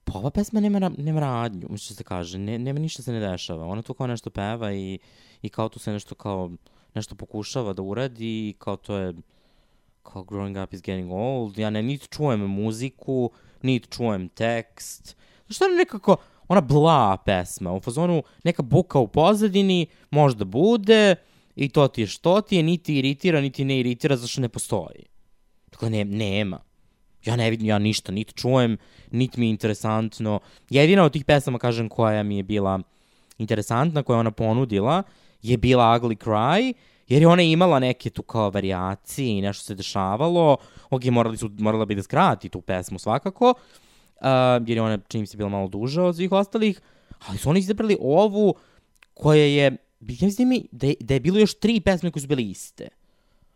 [0.03, 3.65] Pa ova pesma nema, nema radnju, što se kaže, ne, nema ništa se ne dešava.
[3.65, 4.99] Ona tu kao nešto peva i,
[5.41, 6.51] i kao tu se nešto kao,
[6.95, 9.13] nešto pokušava da uradi i kao to je,
[10.03, 11.57] kao growing up is getting old.
[11.57, 15.15] Ja ne, niti čujem muziku, niti čujem tekst.
[15.49, 16.17] Što je nekako,
[16.47, 21.15] ona bla pesma, u fazonu neka buka u pozadini, možda bude,
[21.55, 25.05] i to ti je što ti je, niti iritira, niti ne iritira, zašto ne postoji.
[25.71, 26.59] Dakle, ne, nema.
[27.25, 28.77] Ja ne vidim, ja ništa, niti čujem,
[29.11, 30.39] niti mi je interesantno.
[30.69, 32.79] Jedina od tih pesama, kažem, koja mi je bila
[33.37, 35.03] interesantna, koja je ona ponudila,
[35.41, 36.73] je bila Ugly Cry,
[37.07, 40.57] jer je ona imala neke tu kao variacije i nešto se dešavalo.
[40.89, 45.21] Ok, morali su, morala bi da skrati tu pesmu svakako, uh, jer je ona, čini
[45.21, 46.81] mi se, bila malo duža od svih ostalih,
[47.27, 48.55] ali su oni izabrali ovu
[49.13, 52.27] koja je, ja mislim mi da je, da je bilo još tri pesme koje su
[52.27, 52.87] bile iste.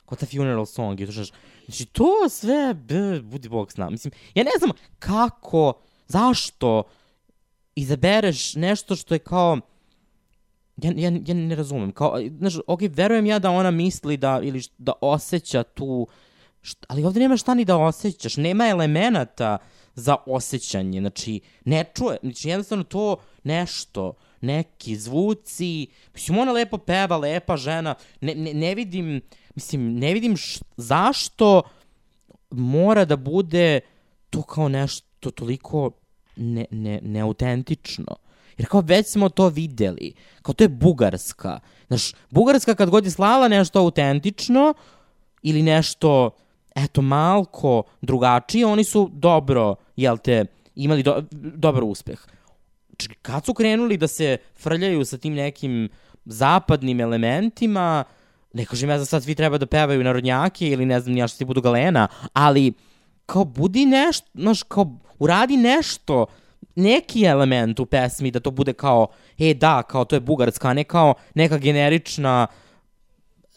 [0.05, 1.23] Kao ta funeral song i to što
[1.65, 5.73] znači to sve b, budi bog nama mislim ja ne znam kako
[6.07, 6.83] zašto
[7.75, 9.59] izabereš nešto što je kao
[10.83, 11.91] ja, ja, ja ne razumem.
[11.91, 16.07] Kao znaš ok verujem ja da ona misli da ili da osjeća tu
[16.61, 18.37] št, ali ovdje nema šta ni da osjećaš.
[18.37, 19.57] Nema elemenata
[19.95, 20.99] za osjećanje.
[20.99, 25.87] Znači ne čuje znači jednostavno to nešto neki zvuci.
[26.13, 27.95] Mislim ona lepo peva lepa žena.
[28.21, 29.21] Ne, ne, ne vidim
[29.55, 31.61] mislim ne vidim š, zašto
[32.49, 33.79] mora da bude
[34.29, 35.91] to kao nešto toliko
[36.35, 38.15] ne, ne, neautentično.
[38.61, 40.13] Jer kao već smo to videli.
[40.41, 41.59] Kao to je Bugarska.
[41.87, 44.73] Znaš, Bugarska kad god je slala nešto autentično
[45.41, 46.29] ili nešto,
[46.75, 50.45] eto, malko drugačije, oni su dobro, jel te,
[50.75, 52.19] imali do, dobar uspeh.
[52.97, 55.89] Č- kad su krenuli da se frljaju sa tim nekim
[56.25, 58.03] zapadnim elementima,
[58.53, 61.37] ne kažem ja da sad svi treba da pevaju narodnjake ili ne znam ja što
[61.37, 62.73] ti budu galena, ali
[63.25, 66.25] kao budi nešto, znaš, kao uradi nešto,
[66.81, 69.07] neki element u pesmi da to bude kao,
[69.39, 72.47] e da, kao to je bugarska, a ne kao neka generična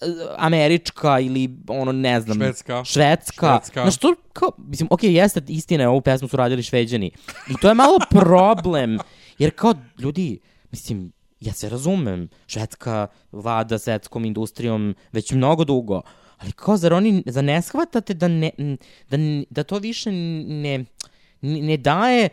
[0.01, 0.07] e,
[0.37, 2.85] američka ili ono ne znam Švedska.
[2.85, 3.83] švedska, Švedska.
[3.83, 7.11] znaš to kao mislim okej jeste istina je ovu pesmu su radili šveđani
[7.51, 8.99] i to je malo problem
[9.39, 16.03] jer kao ljudi mislim ja se razumem švedska vlada svetskom industrijom već mnogo dugo
[16.39, 18.51] ali kao zar oni za ne shvatate da ne
[19.11, 19.17] da,
[19.51, 20.85] da to više ne
[21.43, 22.29] ne daje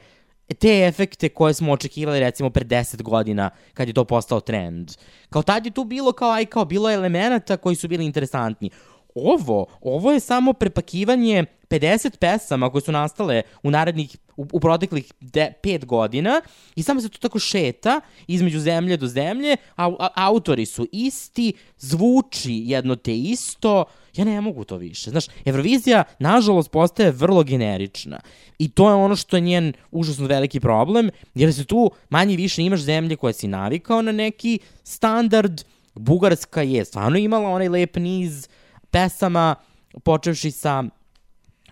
[0.54, 4.92] te efekte koje smo očekivali recimo pre 10 godina kad je to postao trend.
[5.30, 8.70] Kao tad je tu bilo kao aj kao bilo elemenata koji su bili interesantni.
[9.16, 15.14] Ovo, ovo je samo prepakivanje 50 pesama koje su nastale u narednih u, u proteklih
[15.20, 16.42] de, pet godina
[16.76, 21.54] i samo se to tako šeta između zemlje do zemlje, a, a autori su isti,
[21.78, 23.86] zvuči jedno te isto,
[24.16, 25.10] ja ne mogu to više.
[25.10, 28.20] Znaš, Eurovizija, nažalost, postaje vrlo generična.
[28.60, 32.64] I to je ono što je njen užasno veliki problem, jer se tu manje više
[32.64, 35.62] imaš zemlje koje si navikao na neki standard.
[35.96, 38.48] Bugarska je stvarno imala onaj lep niz
[38.92, 39.56] pesama,
[40.04, 40.84] počevši sa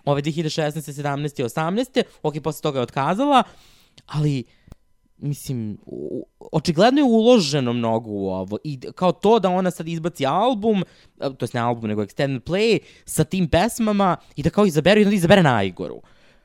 [0.06, 1.04] ove 2016.
[1.04, 1.43] 17.
[1.43, 2.04] 18.
[2.23, 3.43] Ok, posle toga je otkazala,
[4.06, 4.43] ali
[5.19, 10.25] mislim, u- očigledno je uloženo mnogo u ovo i kao to da ona sad izbaci
[10.25, 10.84] album,
[11.17, 15.03] to jest ne album, nego extended play sa tim pesmama i da kao izaberu i
[15.03, 16.01] onda izabere najgoru.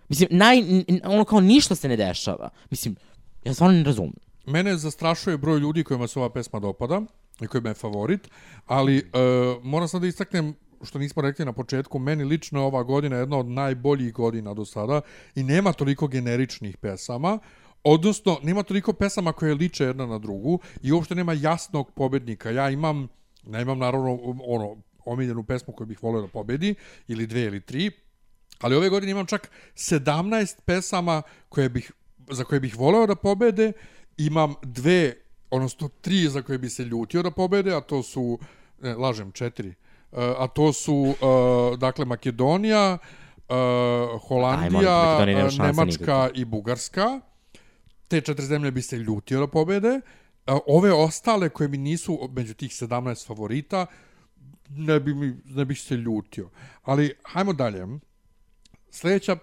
[0.09, 0.63] Mislim, naj,
[1.05, 2.49] ono kao ništa se ne dešava.
[2.71, 2.97] Mislim,
[3.45, 4.15] ja stvarno ne razumem.
[4.47, 7.03] Mene zastrašuje broj ljudi kojima se ova pesma dopada
[7.41, 8.29] i kojima je favorit,
[8.67, 9.03] ali e,
[9.63, 13.39] moram sad da istaknem što nismo rekli na početku, meni lično je ova godina jedna
[13.39, 15.01] od najboljih godina do sada
[15.35, 17.39] i nema toliko generičnih pesama,
[17.85, 22.51] odnosno nema toliko pesama koje liče jedna na drugu i uopšte nema jasnog pobednika.
[22.51, 23.09] Ja imam,
[23.47, 26.75] ne imam naravno ono, omiljenu pesmu koju bih volio da pobedi,
[27.09, 27.90] ili dve ili tri,
[28.61, 31.92] ali ove godine imam čak 17 pesama koje bih,
[32.31, 33.73] za koje bih voleo da pobede,
[34.16, 35.14] imam dve,
[35.51, 38.38] odnosno tri za koje bi se ljutio da pobede, a to su,
[38.83, 39.75] ne, lažem, četiri, e,
[40.38, 42.99] a to su, e, dakle, Makedonija,
[43.49, 43.55] e,
[44.29, 45.18] Holandija,
[45.51, 47.20] šanse Nemačka i Bugarska.
[48.09, 50.01] Te četiri zemlje bi se ljutio da pobede.
[50.47, 53.87] A Ove ostale koje mi nisu među tih 17 favorita,
[54.71, 56.51] ne, bi mi, ne bih se ljutio.
[56.83, 57.87] Ali, hajmo dalje.
[58.90, 59.38] Sljedeća uh,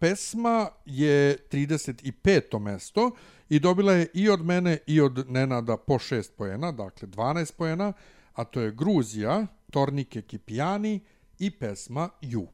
[0.00, 2.58] pesma je 35.
[2.58, 3.10] mesto
[3.48, 7.92] i dobila je i od mene i od Nenada po 6 pojena, dakle 12 pojena,
[8.32, 11.00] a to je Gruzija, Tornike Kipijani
[11.38, 12.46] i pesma Ju.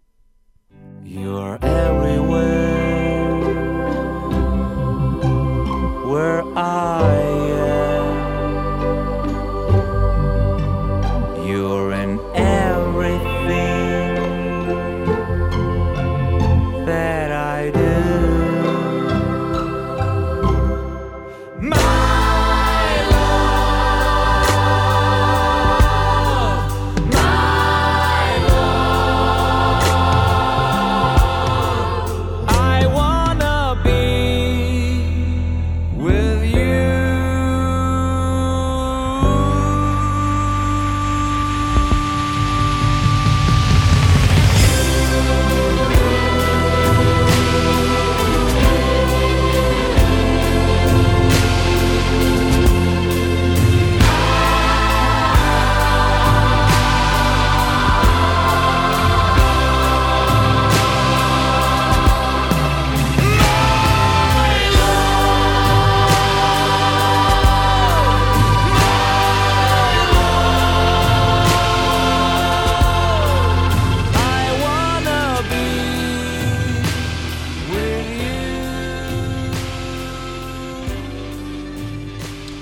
[1.04, 2.98] You're everywhere
[6.08, 7.57] where I am.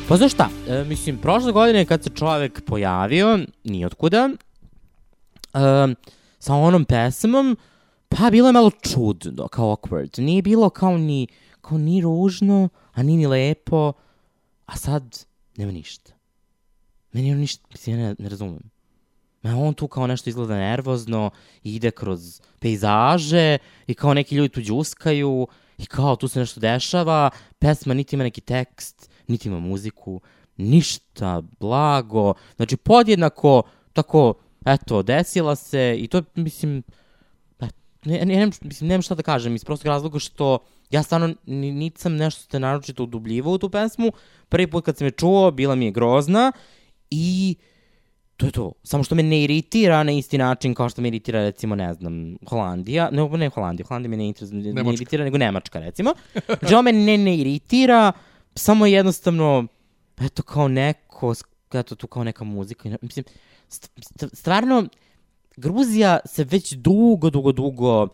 [0.09, 4.31] Pa znaš šta, e, mislim, prošle godine kad se čovek pojavio, nijotkuda,
[5.55, 5.59] e,
[6.39, 7.57] sa onom pesmom,
[8.09, 10.21] pa bilo je malo čudno, kao awkward.
[10.21, 11.27] Nije bilo kao ni,
[11.61, 13.93] kao ni ružno, a ni ni lepo,
[14.67, 15.25] a sad
[15.57, 16.13] nema ništa.
[17.13, 18.71] Meni on ništa, mislim, ja ne, ne razumem.
[19.43, 21.31] Ma on tu kao nešto izgleda nervozno,
[21.63, 27.31] ide kroz pejzaže i kao neki ljudi tu đuskaju i kao tu se nešto dešava,
[27.59, 30.21] pesma niti ima neki tekst, niti ima muziku,
[30.57, 33.63] ništa, blago, znači podjednako
[33.93, 34.35] tako,
[34.67, 36.83] eto, desila se i to, mislim,
[38.05, 40.59] ne, ne, ne, mislim, nemam šta da kažem, iz prostog razloga što
[40.91, 44.13] ja stvarno ni, niti sam nešto ste naročito udubljivao u tu pesmu,
[44.49, 46.53] prvi put kad sam je čuo, bila mi je grozna
[47.11, 47.57] i
[48.37, 48.73] to je to.
[48.83, 52.37] Samo što me ne iritira na isti način kao što me iritira recimo, ne znam,
[52.49, 53.11] Holandija.
[53.11, 56.15] Ne, ne Holandija, Holandija me ne, iritira, ne iritira, nego Nemačka recimo.
[56.61, 58.13] Znači me ne, ne iritira,
[58.57, 59.67] samo jednostavno,
[60.21, 61.35] eto kao neko,
[61.73, 62.89] eto tu kao neka muzika.
[63.03, 63.25] Mislim,
[63.69, 64.89] st- st- stvarno,
[65.57, 68.09] Gruzija se već dugo, dugo, dugo uh,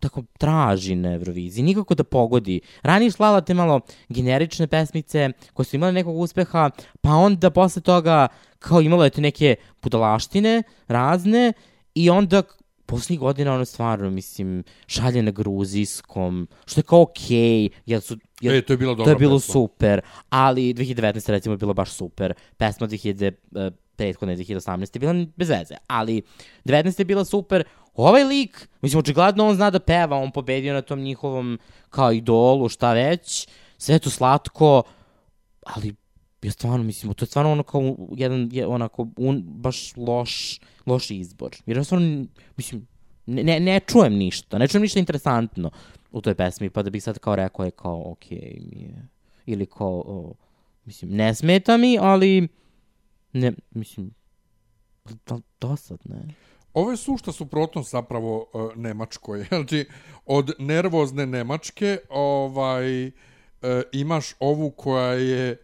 [0.00, 2.60] tako traži na Euroviziji, nikako da pogodi.
[2.82, 7.82] Ranije je slala te malo generične pesmice koje su imale nekog uspeha, pa onda posle
[7.82, 11.52] toga kao imalo je te neke budalaštine razne
[11.94, 12.42] i onda
[12.90, 18.16] poslednjih godina ono stvarno, mislim, šalje na gruzijskom, što je kao okej, jer su...
[18.40, 19.52] Jer, E, to je bila dobra To je bilo pesma.
[19.52, 21.30] super, ali 2019.
[21.30, 22.34] recimo je bilo baš super.
[22.56, 24.96] Pesma 2000, e, prethodne 2018.
[24.96, 26.22] je bila bez veze, ali
[26.64, 26.98] 19.
[27.00, 27.64] je bila super.
[27.94, 31.58] Ovaj lik, mislim, očigledno on zna da peva, on pobedio na tom njihovom
[31.90, 34.82] kao idolu, šta već, sve je to slatko,
[35.66, 35.94] ali
[36.42, 41.10] ja stvarno mislim, to je stvarno ono kao jedan, je, onako, un, baš loš, loš
[41.10, 41.56] izbor.
[41.66, 42.26] Jer ja stvarno,
[42.56, 42.86] mislim,
[43.26, 45.70] ne, ne, ne čujem ništa, ne čujem ništa interesantno
[46.12, 49.08] u toj pesmi, pa da bih sad kao rekao je kao, okej, mi je,
[49.46, 50.34] ili kao, o,
[50.84, 52.48] mislim, ne smeta mi, ali,
[53.32, 54.14] ne, mislim,
[55.26, 56.34] da, dosadno je.
[56.74, 59.44] ovo je sušta suprotnost zapravo uh, Nemačkoj.
[59.48, 59.86] Znači,
[60.26, 63.12] od nervozne Nemačke ovaj, uh,
[63.92, 65.56] imaš ovu koja je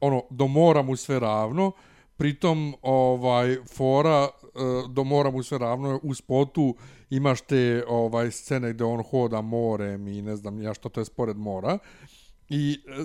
[0.00, 1.72] ono, do mora mu sve ravno,
[2.16, 6.74] pritom ovaj fora uh, do mora mu sve ravno u spotu
[7.10, 11.04] imaš te ovaj scene gde on hoda morem i ne znam ja što to je
[11.04, 11.78] spored mora.
[12.48, 13.04] I e,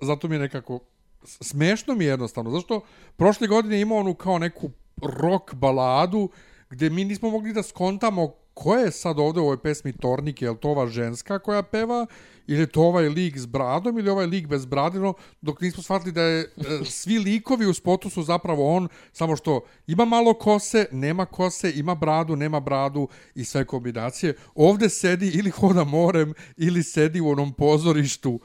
[0.00, 0.78] zato mi je nekako
[1.24, 2.80] smešno mi je jednostavno zašto
[3.16, 4.70] prošle godine imao onu kao neku
[5.02, 6.28] rock baladu
[6.70, 10.50] gde mi nismo mogli da skontamo ko je sad ovde u ovoj pesmi Tornike, je
[10.50, 12.06] li to ova ženska koja peva?
[12.46, 13.98] Ili je to ovaj lik s bradom?
[13.98, 18.10] Ili ovaj lik bez bradino, dok nismo shvatili da je e, svi likovi u spotu
[18.10, 23.44] su zapravo on, samo što ima malo kose, nema kose, ima bradu, nema bradu i
[23.44, 24.34] sve kombinacije.
[24.54, 28.40] Ovde sedi ili hoda morem ili sedi u onom pozorištu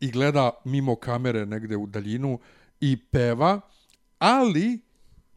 [0.00, 2.38] i gleda mimo kamere negde u daljinu
[2.80, 3.60] i peva,
[4.18, 4.85] ali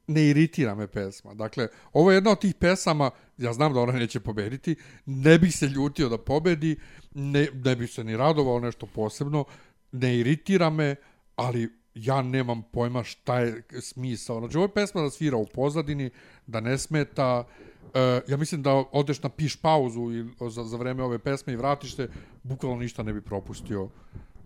[0.09, 1.33] ne iritira me pesma.
[1.33, 5.55] Dakle, ovo je jedna od tih pesama, ja znam da ona neće pobediti, ne bih
[5.55, 6.75] se ljutio da pobedi,
[7.13, 9.45] ne, ne bih se ni radovao nešto posebno,
[9.91, 10.95] ne iritira me,
[11.35, 14.39] ali ja nemam pojma šta je smisao.
[14.39, 16.09] Znači, ovo je pesma da svira u pozadini,
[16.47, 17.45] da ne smeta,
[17.93, 21.55] E, ja mislim da odeš na piš pauzu i za, za vreme ove pesme i
[21.55, 22.09] vratiš se,
[22.43, 23.89] bukvalno ništa ne bi propustio.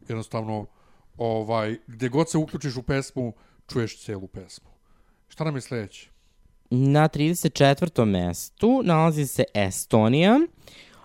[0.07, 0.66] Jednostavno,
[1.18, 3.34] ovaj, gde god se uključiš u pesmu,
[3.68, 4.73] čuješ celu pesmu.
[5.34, 6.10] Šta nam je sledeće?
[6.70, 8.06] Na 34.
[8.06, 10.40] mestu nalazi se Estonija.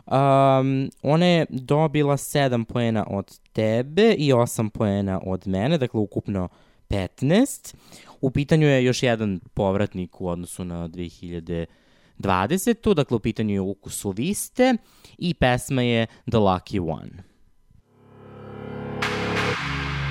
[0.07, 6.49] Um, ona je dobila 7 poena od tebe i 8 poena od mene, dakle ukupno
[6.89, 7.75] 15.
[8.21, 12.95] U pitanju je još jedan povratnik u odnosu na 2020.
[12.95, 14.75] Dakle, u pitanju je Ukus Viste
[15.19, 17.23] i pesma je The Lucky One.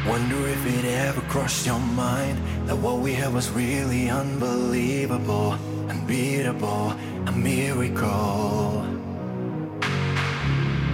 [0.06, 2.38] Wonder if it ever crossed your mind
[2.68, 5.58] that what we had was really unbelievable,
[5.90, 6.94] unbeatable,
[7.26, 8.86] a miracle.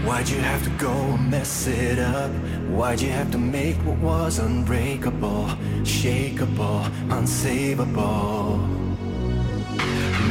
[0.05, 2.31] Why'd you have to go and mess it up?
[2.69, 5.47] Why'd you have to make what was unbreakable,
[5.83, 8.59] shakeable, unsavable?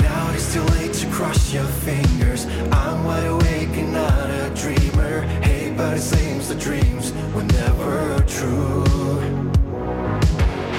[0.02, 2.46] Now it's too late to cross your fingers.
[2.70, 5.20] I'm wide awake and not a dreamer.
[5.42, 5.51] Hey,
[5.82, 8.84] but it seems the dreams were never true.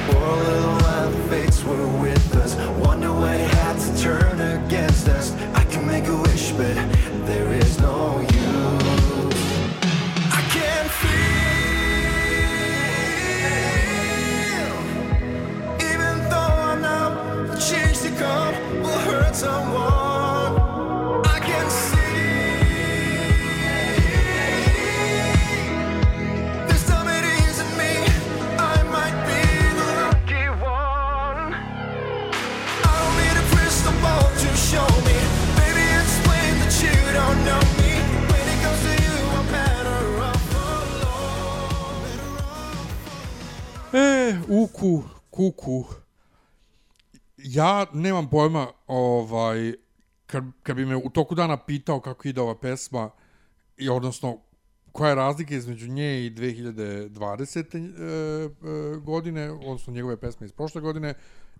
[0.07, 0.77] A little
[1.11, 2.55] the fates were with us.
[2.85, 5.33] Wonder when it had to turn against us.
[5.53, 6.75] I can make a wish, but
[7.27, 9.43] there is no use.
[10.39, 11.23] I can feel,
[15.91, 17.07] even though I know
[17.47, 19.92] the change to come will hurt someone.
[43.93, 45.85] E, uku, kuku.
[47.37, 49.73] Ja nemam pojma, ovaj,
[50.25, 53.09] kad, kad bi me u toku dana pitao kako ide ova pesma,
[53.77, 54.37] i odnosno,
[54.91, 57.77] koja je razlika između nje i 2020.
[57.77, 61.13] E, e, godine, odnosno njegove pesme iz prošle godine,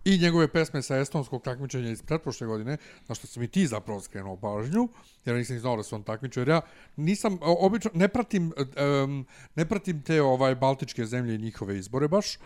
[0.06, 2.78] i njegove pesme sa estonskog takmičenja iz pretprošle godine,
[3.08, 4.90] na što sam i ti zapravo skrenuo pažnju,
[5.26, 6.62] jer nisam ni znao da se on takmičio, jer ja
[6.96, 8.54] nisam, obično, ne pratim,
[9.04, 9.26] um,
[9.56, 12.38] ne pratim te ovaj baltičke zemlje i njihove izbore baš,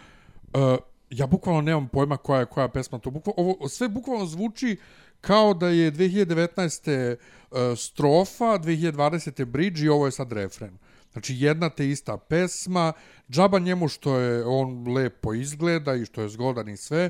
[0.54, 0.78] Uh,
[1.10, 3.12] ja bukvalno nemam pojma koja je koja pesma to.
[3.12, 4.78] Bukvalno, ovo sve bukvalno zvuči
[5.22, 7.16] kao da je 2019.
[7.52, 9.46] Uh, strofa, 2020.
[9.46, 10.78] bridge i ovo je sad refren.
[11.12, 12.94] Znači jedna te ista pesma,
[13.30, 17.10] džaba njemu što je on lepo izgleda i što je zgodan i sve,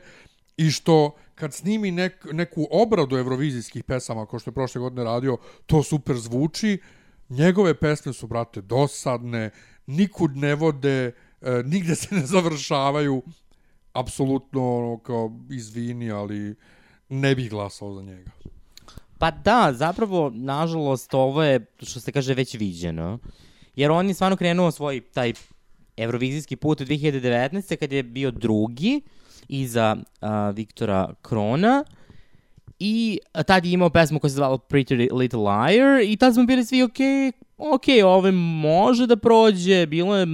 [0.58, 5.38] i što kad snimi nek, neku obradu evrovizijskih pesama, kao što je prošle godine radio,
[5.66, 6.82] to super zvuči.
[7.30, 9.50] Njegove pesme su, brate, dosadne,
[9.88, 13.22] nikud ne vode, e, nigde se ne završavaju.
[13.94, 16.56] Apsolutno, ono, kao, izvini, ali
[17.10, 18.32] ne bih glasao za njega.
[19.18, 23.20] Pa da, zapravo, nažalost, ovo je, što se kaže, već viđeno.
[23.76, 25.34] Jer on je stvarno krenuo svoj taj
[25.98, 27.76] evrovizijski put u 2019.
[27.76, 29.02] kad je bio drugi
[29.50, 31.84] iza a, Viktora Krona
[32.80, 36.66] i tad je imao pesmu koja se zvala Pretty Little Liar i tad smo bili
[36.66, 36.98] svi ok,
[37.58, 40.26] ok, ovo može da prođe, bilo je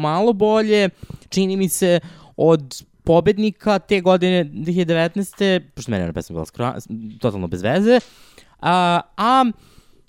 [0.00, 0.88] malo bolje,
[1.28, 2.00] čini mi se
[2.36, 5.60] od pobednika te godine 2019.
[5.74, 6.76] Pošto meni je pesma bila skra,
[7.20, 8.00] totalno bez veze.
[8.60, 9.44] A, a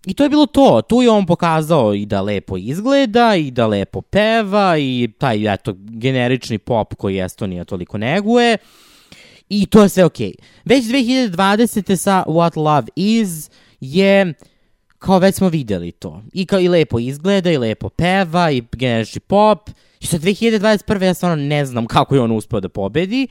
[0.06, 0.82] I to je bilo to.
[0.82, 5.74] Tu je on pokazao i da lepo izgleda, i da lepo peva, i taj, eto,
[5.78, 8.58] generični pop koji Estonija toliko neguje.
[9.50, 10.34] I to je sve okej.
[10.66, 11.96] Već 2020.
[11.96, 13.50] sa What Love Is
[13.80, 14.34] je
[15.00, 16.22] kao već smo videli to.
[16.34, 19.70] I kao i lepo izgleda, i lepo peva, i generični pop.
[20.00, 21.04] I sad 2021.
[21.04, 23.28] ja stvarno ne znam kako je on uspeo da pobedi.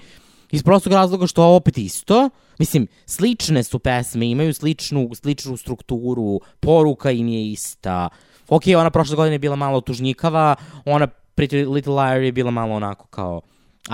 [0.50, 2.30] Iz prostog razloga što ovo opet isto.
[2.58, 8.08] Mislim, slične su pesme, imaju sličnu, sličnu strukturu, poruka im je ista.
[8.48, 12.74] Ok, ona prošle godine je bila malo tužnjikava, ona Pretty Little Liar je bila malo
[12.74, 13.40] onako kao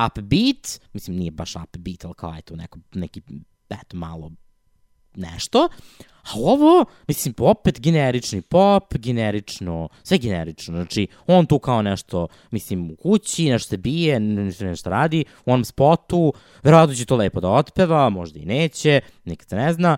[0.06, 3.22] upbeat, mislim nije baš upbeat, ali kao eto neko, neki,
[3.70, 4.32] eto malo
[5.14, 5.68] nešto.
[6.22, 10.74] A ovo, mislim, opet generični pop, generično, sve generično.
[10.76, 15.52] Znači, on tu kao nešto, mislim, u kući, nešto se bije, nešto, nešto radi, u
[15.52, 16.32] onom spotu,
[16.62, 19.96] verovatno će to lepo da otpeva, možda i neće, nikad se ne zna.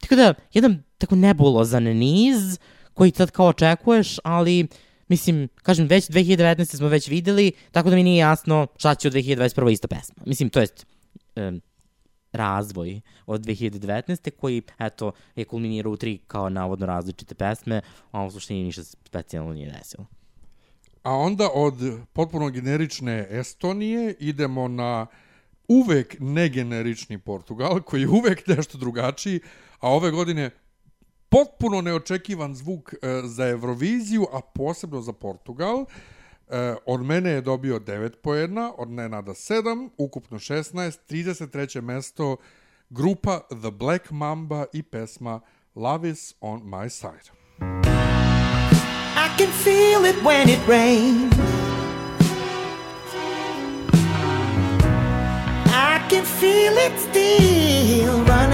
[0.00, 2.58] Tako da, jedan tako nebulozan niz
[2.94, 4.66] koji sad kao očekuješ, ali
[5.08, 6.76] mislim, kažem, već 2019.
[6.76, 9.72] smo već videli, tako da mi nije jasno šta će od 2021.
[9.72, 10.22] ista pesma.
[10.26, 10.86] Mislim, to jest,
[11.36, 11.60] um,
[12.36, 14.30] razvoj od 2019.
[14.30, 17.80] koji, eto, je kulminirao u tri kao navodno različite pesme,
[18.10, 20.06] a u suštini ništa specijalno nije desilo.
[21.02, 21.74] A onda od
[22.12, 25.06] potpuno generične Estonije idemo na
[25.68, 29.40] uvek negenerični Portugal, koji je uvek nešto drugačiji,
[29.80, 30.50] a ove godine
[31.28, 35.80] potpuno neočekivan zvuk e, za Euroviziju, a posebno za Portugal.
[35.80, 36.15] E,
[36.86, 41.80] od mene je dobio 9 poena, od Nenada 7, ukupno 16, 33.
[41.80, 42.36] mesto
[42.90, 45.40] grupa The Black Mamba i pesma
[45.74, 47.30] Love is on my side.
[47.60, 51.34] I can feel it when it rains.
[55.68, 58.45] I can feel it still running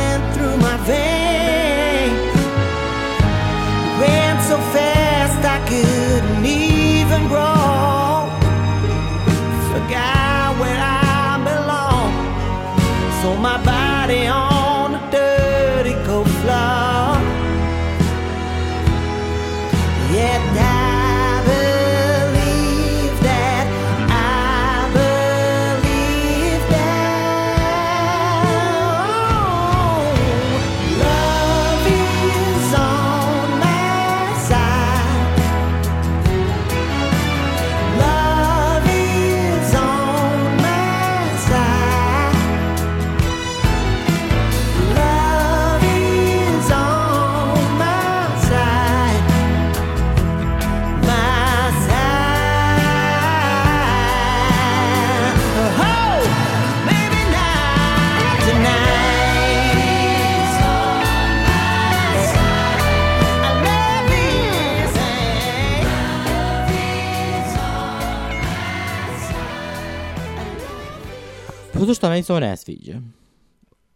[71.82, 73.00] Zato što meni se ovo ne sviđa.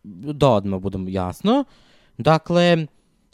[0.02, 1.64] Da odmah budem jasno.
[2.18, 2.86] Dakle,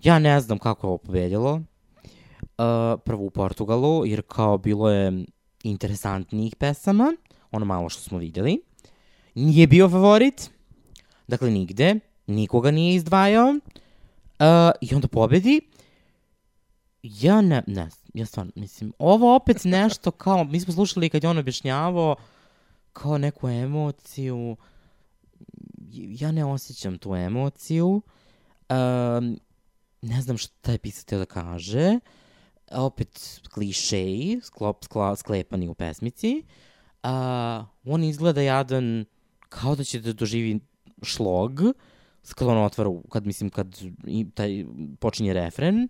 [0.02, 1.52] ja ne znam kako je ovo pobedilo.
[1.52, 5.24] Uh, prvo u Portugalu, jer kao bilo je
[5.62, 7.16] interesantnijih pesama,
[7.50, 8.62] ono malo što smo videli.
[9.34, 10.50] Nije bio favorit,
[11.28, 11.94] dakle nigde,
[12.26, 13.48] nikoga nije izdvajao.
[13.48, 15.60] Uh, I onda pobedi.
[17.02, 21.30] Ja ne, ne, ja stvarno, mislim, ovo opet nešto kao, mi smo slušali kad je
[21.30, 22.16] on objašnjavao
[22.92, 24.56] kao neku emociju,
[25.92, 28.02] ja ne osjećam tu emociju,
[28.70, 29.38] um,
[30.02, 31.98] ne znam šta je htio da kaže,
[32.70, 36.42] opet klišeji, sklop, skla, sklepani u pesmici,
[37.02, 37.10] uh,
[37.84, 39.04] on izgleda jadan
[39.48, 40.60] kao da će da doživi
[41.02, 41.60] šlog,
[42.34, 43.80] kad on otvara, kad mislim, kad
[44.34, 44.64] taj,
[45.00, 45.88] počinje refren,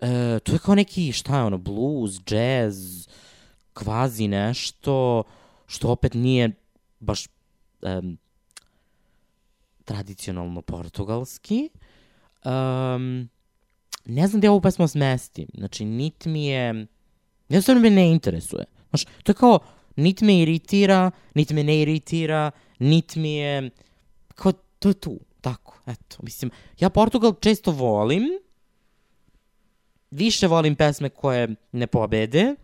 [0.00, 3.08] e, to je kao neki, šta je ono, blues, jazz,
[3.72, 5.22] kvazi nešto,
[5.66, 6.50] što opet nije
[7.00, 7.26] baš
[7.82, 8.18] um,
[9.84, 11.70] tradicionalno portugalski.
[12.44, 13.28] Um,
[14.04, 15.48] ne znam gde ovu pesmu smestim.
[15.54, 16.86] Znači, nit mi je...
[17.48, 18.64] Jednostavno me ne interesuje.
[18.90, 19.58] Znaš, to je kao,
[19.96, 23.70] nit me iritira, nit me ne iritira, nit mi je...
[24.34, 25.20] Kao, to je tu.
[25.40, 26.16] Tako, eto.
[26.22, 26.50] Mislim,
[26.80, 28.22] ja Portugal često volim.
[30.10, 32.54] Više volim pesme koje ne pobede.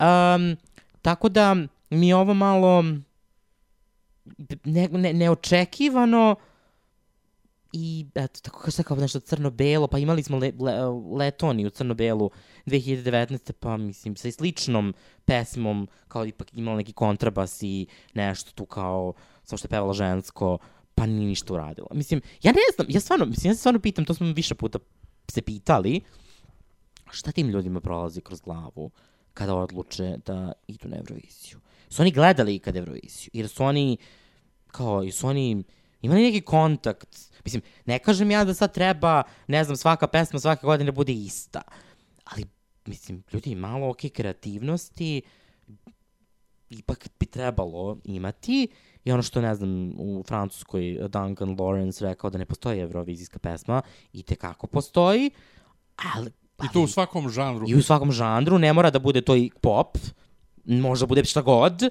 [0.00, 0.56] Um,
[1.02, 1.56] tako da
[1.90, 2.84] mi ovo malo
[4.64, 6.36] ne, ne, neočekivano
[7.72, 10.72] i eto, tako kao, kao nešto crno-belo, pa imali smo le, le,
[11.16, 12.30] Letoniju crno-belu
[12.66, 13.52] 2019.
[13.52, 19.12] pa mislim sa sličnom pesmom, kao ipak imala neki kontrabas i nešto tu kao,
[19.44, 20.58] samo što je pevala žensko,
[20.94, 21.88] pa nije ništa uradila.
[21.92, 24.78] Mislim, ja ne znam, ja stvarno, mislim, ja se stvarno pitam, to smo više puta
[25.28, 26.00] se pitali,
[27.10, 28.90] šta tim ljudima prolazi kroz glavu
[29.40, 31.60] kada odluče da idu na Euroviziju?
[31.88, 33.30] Su oni gledali ikad Euroviziju?
[33.32, 33.96] Jer su oni
[34.66, 35.64] kao, i su oni
[36.02, 37.16] imali neki kontakt.
[37.44, 41.62] Mislim, ne kažem ja da sad treba, ne znam, svaka pesma svake godine bude ista.
[42.24, 42.44] Ali,
[42.86, 45.22] mislim, ljudi, malo ok kreativnosti
[46.70, 48.68] ipak bi trebalo imati.
[49.04, 53.82] I ono što, ne znam, u Francuskoj Duncan Lawrence rekao da ne postoji evrovizijska pesma,
[54.12, 55.30] i tekako postoji,
[56.14, 56.30] ali...
[56.64, 57.66] I to u svakom žanru.
[57.68, 59.98] I u svakom žanru, ne mora da bude to i pop,
[60.64, 61.82] možda bude šta god,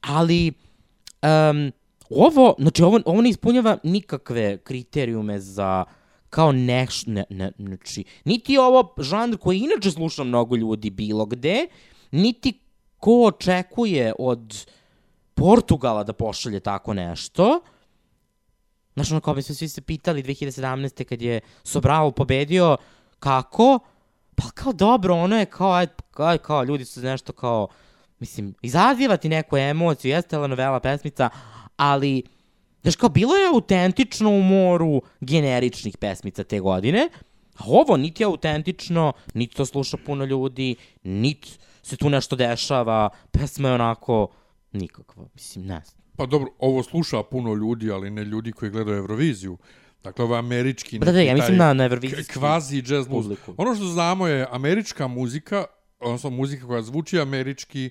[0.00, 0.52] ali
[1.22, 1.72] um,
[2.10, 5.84] ovo, znači ovo, ovo ne ispunjava nikakve kriterijume za
[6.30, 11.66] kao neš, ne, ne, znači, niti ovo žanr koji inače sluša mnogo ljudi bilo gde,
[12.10, 12.58] niti
[12.98, 14.66] ko očekuje od
[15.34, 17.60] Portugala da pošalje tako nešto.
[18.94, 21.04] Znaš, ono kao bi se svi se pitali 2017.
[21.04, 22.76] kad je Sobral pobedio,
[23.18, 23.78] kako?
[24.42, 27.68] Pa kao dobro, ono je kao, aj, kao, kao ljudi su nešto kao,
[28.18, 31.30] mislim, izazivati neku emociju, jeste telenovela pesmica,
[31.76, 32.22] ali,
[32.82, 37.08] znaš, kao, bilo je autentično u moru generičnih pesmica te godine,
[37.56, 41.50] a ovo niti je autentično, niti to sluša puno ljudi, niti
[41.82, 44.28] se tu nešto dešava, pesma je onako
[44.72, 46.02] nikakva, mislim, ne znam.
[46.16, 49.58] Pa dobro, ovo sluša puno ljudi, ali ne ljudi koji gledaju Euroviziju.
[50.04, 50.98] Dakle, ovo je američki...
[50.98, 53.54] Da, da, ja mislim na- na evrovizijski Kvazi jazz publiku.
[53.56, 55.64] Ono što znamo je američka muzika,
[56.00, 57.90] odnosno muzika koja zvuči američki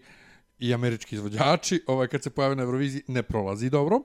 [0.59, 4.01] i američki izvođači, ovaj, kad se pojave na Euroviziji, ne prolazi dobro.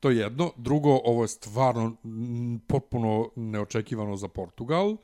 [0.00, 0.52] To je jedno.
[0.56, 1.96] Drugo, ovo je stvarno
[2.66, 4.96] potpuno neočekivano za Portugal.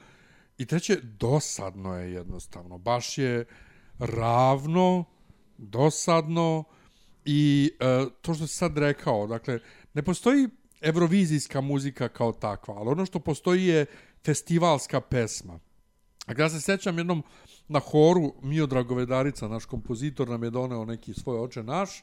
[0.59, 2.79] I treće, dosadno je jednostavno.
[2.79, 3.45] Baš je
[3.99, 5.05] ravno,
[5.59, 6.65] dosadno
[7.25, 7.85] i e,
[8.23, 9.59] to što si sad rekao, dakle,
[9.95, 10.49] ne postoji
[10.81, 13.87] evrovizijska muzika kao takva, ali ono što postoji je
[14.25, 15.59] festivalska pesma.
[16.27, 17.23] A kada se sećam jednom
[17.69, 22.03] na horu, Mio Dragovedarica, naš kompozitor, nam je doneo neki svoj oče naš,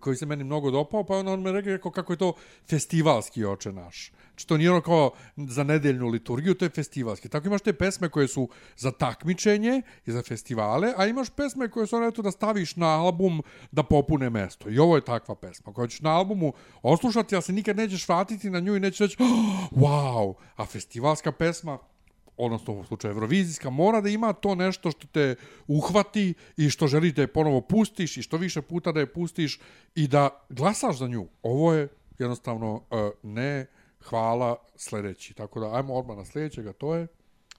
[0.00, 2.32] koji se meni mnogo dopao, pa onda on me rekao kako je to
[2.68, 4.12] festivalski oče naš.
[4.38, 7.28] Znači to nije ono kao za nedeljnu liturgiju, to je festivalski.
[7.28, 11.86] Tako imaš te pesme koje su za takmičenje i za festivale, a imaš pesme koje
[11.86, 14.70] su ono eto da staviš na album da popune mesto.
[14.70, 18.50] I ovo je takva pesma koja ćeš na albumu oslušati, ali se nikad nećeš vratiti
[18.50, 21.78] na nju i nećeš reći oh, wow, a festivalska pesma
[22.38, 25.34] odnosno u slučaju Eurovizijska, mora da ima to nešto što te
[25.66, 29.60] uhvati i što želi da je ponovo pustiš i što više puta da je pustiš
[29.94, 31.26] i da glasaš za nju.
[31.42, 32.82] Ovo je jednostavno uh,
[33.22, 33.66] ne
[34.04, 35.34] hvala sledeći.
[35.34, 37.06] Tako da ajmo odmah na sledećega, to je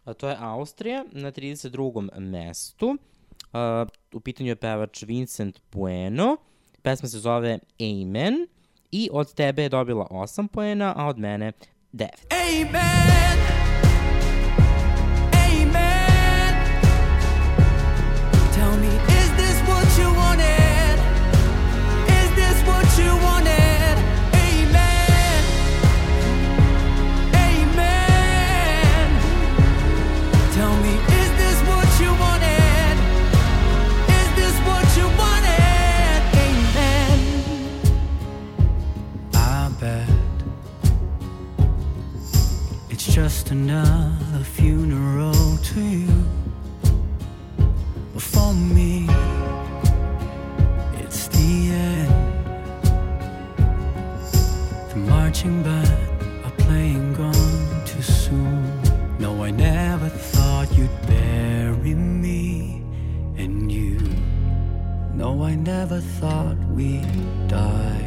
[0.09, 2.19] A to je Austrija na 32.
[2.19, 2.87] mestu.
[2.87, 6.37] Uh, u pitanju je pevač Vincent Bueno.
[6.81, 8.47] Pesma se zove Amen.
[8.91, 11.51] I od tebe je dobila 8 poena, a od mene
[11.93, 12.07] 9.
[12.31, 12.75] Amen.
[12.75, 13.28] Amen.
[43.29, 46.23] Just another funeral to you.
[48.11, 49.05] But for me,
[51.03, 51.51] it's the
[51.87, 52.11] end.
[54.89, 58.63] The marching band are playing gone too soon.
[59.19, 62.81] No, I never thought you'd bury me
[63.37, 63.99] and you.
[65.13, 67.98] No, I never thought we'd die.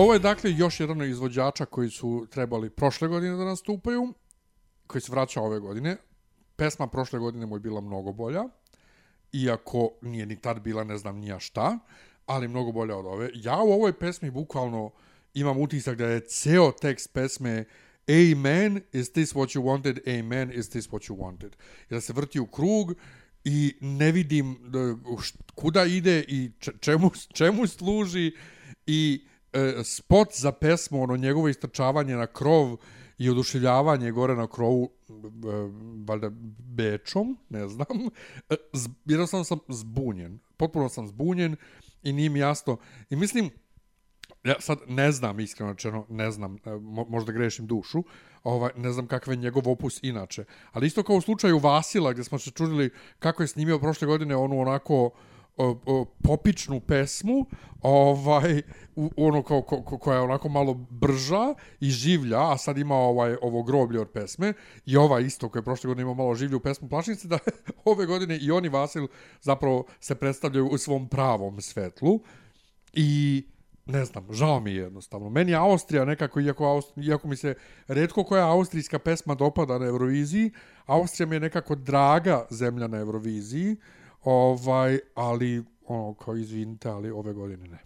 [0.00, 4.14] Ovo je dakle još jedan izvođača koji su trebali prošle godine da nastupaju,
[4.86, 5.96] koji se vraća ove godine.
[6.56, 8.44] Pesma prošle godine mu je bila mnogo bolja,
[9.32, 11.78] iako nije ni tad bila ne znam nija šta,
[12.26, 13.30] ali mnogo bolja od ove.
[13.34, 14.90] Ja u ovoj pesmi bukvalno
[15.34, 17.64] imam utisak da je ceo tekst pesme
[18.08, 20.18] Amen, is this what you wanted?
[20.18, 21.50] Amen, is this what you wanted?
[21.90, 22.94] I da se vrti u krug
[23.44, 24.58] i ne vidim
[25.04, 28.32] št- kuda ide i čemu, čemu služi
[28.86, 32.76] i e, spot za pesmu, ono njegovo istrčavanje na krov
[33.18, 35.12] i oduševljavanje gore na krovu, e,
[36.08, 37.86] valjda bečom, ne znam,
[38.50, 40.38] e, z, jednostavno sam zbunjen.
[40.56, 41.56] Potpuno sam zbunjen
[42.02, 42.76] i nije mi jasno.
[43.10, 43.50] I mislim,
[44.44, 48.02] ja sad ne znam, iskreno rečeno, ne znam, e, mo, možda grešim dušu,
[48.42, 50.44] ovaj, ne znam kakav je njegov opus inače.
[50.72, 54.36] Ali isto kao u slučaju Vasila, gdje smo se čudili kako je snimio prošle godine
[54.36, 55.10] onu onako
[55.60, 57.46] o, o, popičnu pesmu,
[57.82, 58.62] ovaj,
[58.96, 62.94] u, ono kao, ko, ko- koja je onako malo brža i življa, a sad ima
[62.94, 64.52] ovaj, ovo groblje od pesme,
[64.86, 67.38] i ova isto koja je prošle godine imao malo življu pesmu Plašnice, da
[67.84, 69.06] ove godine i oni Vasil
[69.42, 72.20] zapravo se predstavljaju u svom pravom svetlu.
[72.92, 73.42] I
[73.86, 75.30] ne znam, žao mi je jednostavno.
[75.30, 77.54] Meni je Austrija nekako, iako, Aust- iako mi se
[77.88, 80.50] redko koja austrijska pesma dopada na Euroviziji,
[80.86, 83.76] Austrija mi je nekako draga zemlja na Euroviziji,
[84.24, 87.78] ovaj, ali ono, kao izvinite, ali ove godine ne.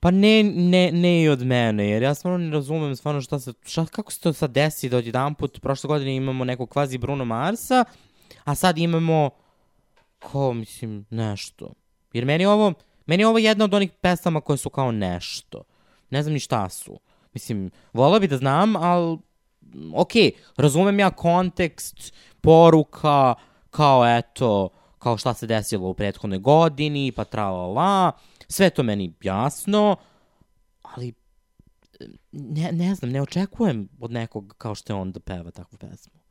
[0.00, 3.52] Pa ne, ne, ne i od mene, jer ja stvarno ne razumem stvarno šta se,
[3.62, 7.24] šta, kako se to sad desi da odjedan put, prošle godine imamo nekog kvazi Bruno
[7.24, 7.84] Marsa,
[8.44, 9.30] a sad imamo,
[10.18, 11.72] ko, mislim, nešto.
[12.12, 12.72] Jer meni je ovo,
[13.06, 15.62] meni je ovo jedna od onih pesama koje su kao nešto.
[16.10, 17.00] Ne znam ni šta su.
[17.34, 19.18] Mislim, volao bi da znam, ali,
[19.94, 20.12] ok,
[20.56, 23.34] razumem ja kontekst, poruka,
[23.70, 24.68] kao eto,
[25.02, 28.12] kao šta se desilo u prethodnoj godini, pa tra la la,
[28.48, 29.96] sve to meni jasno,
[30.82, 31.12] ali
[32.32, 36.22] ne, ne znam, ne očekujem od nekog kao što je on da peva takvu pesmu.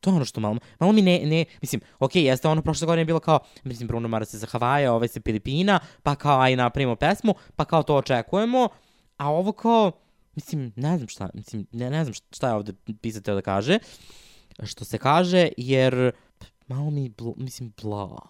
[0.00, 3.04] To je ono što malo, malo mi ne, ne, mislim, ok, jeste ono prošle godine
[3.04, 6.96] bilo kao, mislim, Bruno Mars je sa Havaja, ovaj se Filipina, pa kao, aj napravimo
[6.96, 8.68] pesmu, pa kao to očekujemo,
[9.16, 9.92] a ovo kao,
[10.34, 13.78] mislim, ne znam šta, mislim, ne, ne znam šta je ovde pisate da kaže,
[14.62, 16.12] što se kaže, jer
[16.74, 18.28] malo mi, bl, mislim, bla,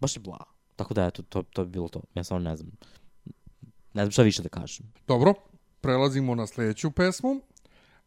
[0.00, 0.44] baš je bla.
[0.76, 2.00] Tako da, eto, to, to bi bilo to.
[2.14, 2.70] Ja samo ne znam,
[3.94, 4.92] ne znam šta više da kažem.
[5.06, 5.34] Dobro,
[5.80, 7.40] prelazimo na sljedeću pesmu,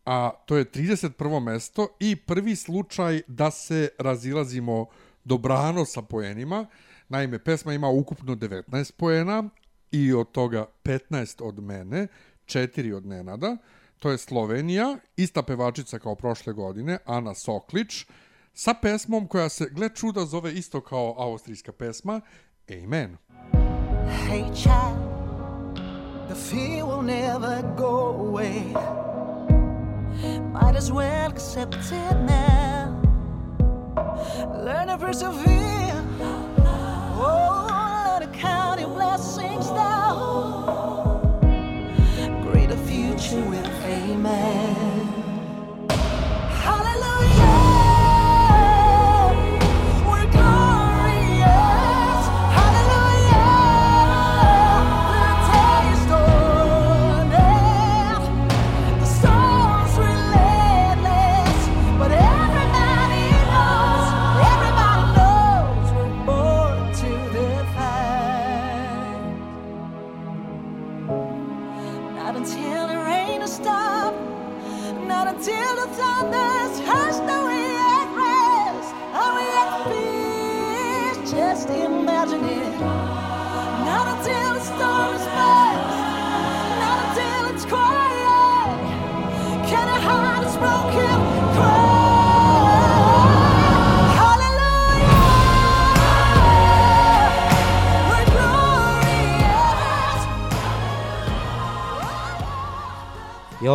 [0.06, 1.44] a to je 31.
[1.44, 4.86] mesto i prvi slučaj da se razilazimo
[5.24, 6.66] dobrano sa poenima.
[7.10, 9.50] Naime, pesma ima ukupno 19 poena
[9.92, 12.08] i od toga 15 od mene,
[12.46, 13.58] 4 od Nenada.
[14.00, 18.06] To je Slovenija, ista pevačica kao prošle godine, Ana Soklić,
[18.58, 22.22] sa pesmom koja se, gled čuda, zove isto kao austrijska pesma,
[22.84, 23.18] Amen.
[24.28, 24.98] Hey, child,
[26.28, 28.74] the fear will never go away.
[30.54, 33.02] Might as well accept it now.
[34.66, 36.04] Learn to persevere.
[37.16, 41.22] Oh, learn to count your blessings now.
[42.42, 44.87] Greater future with Amen.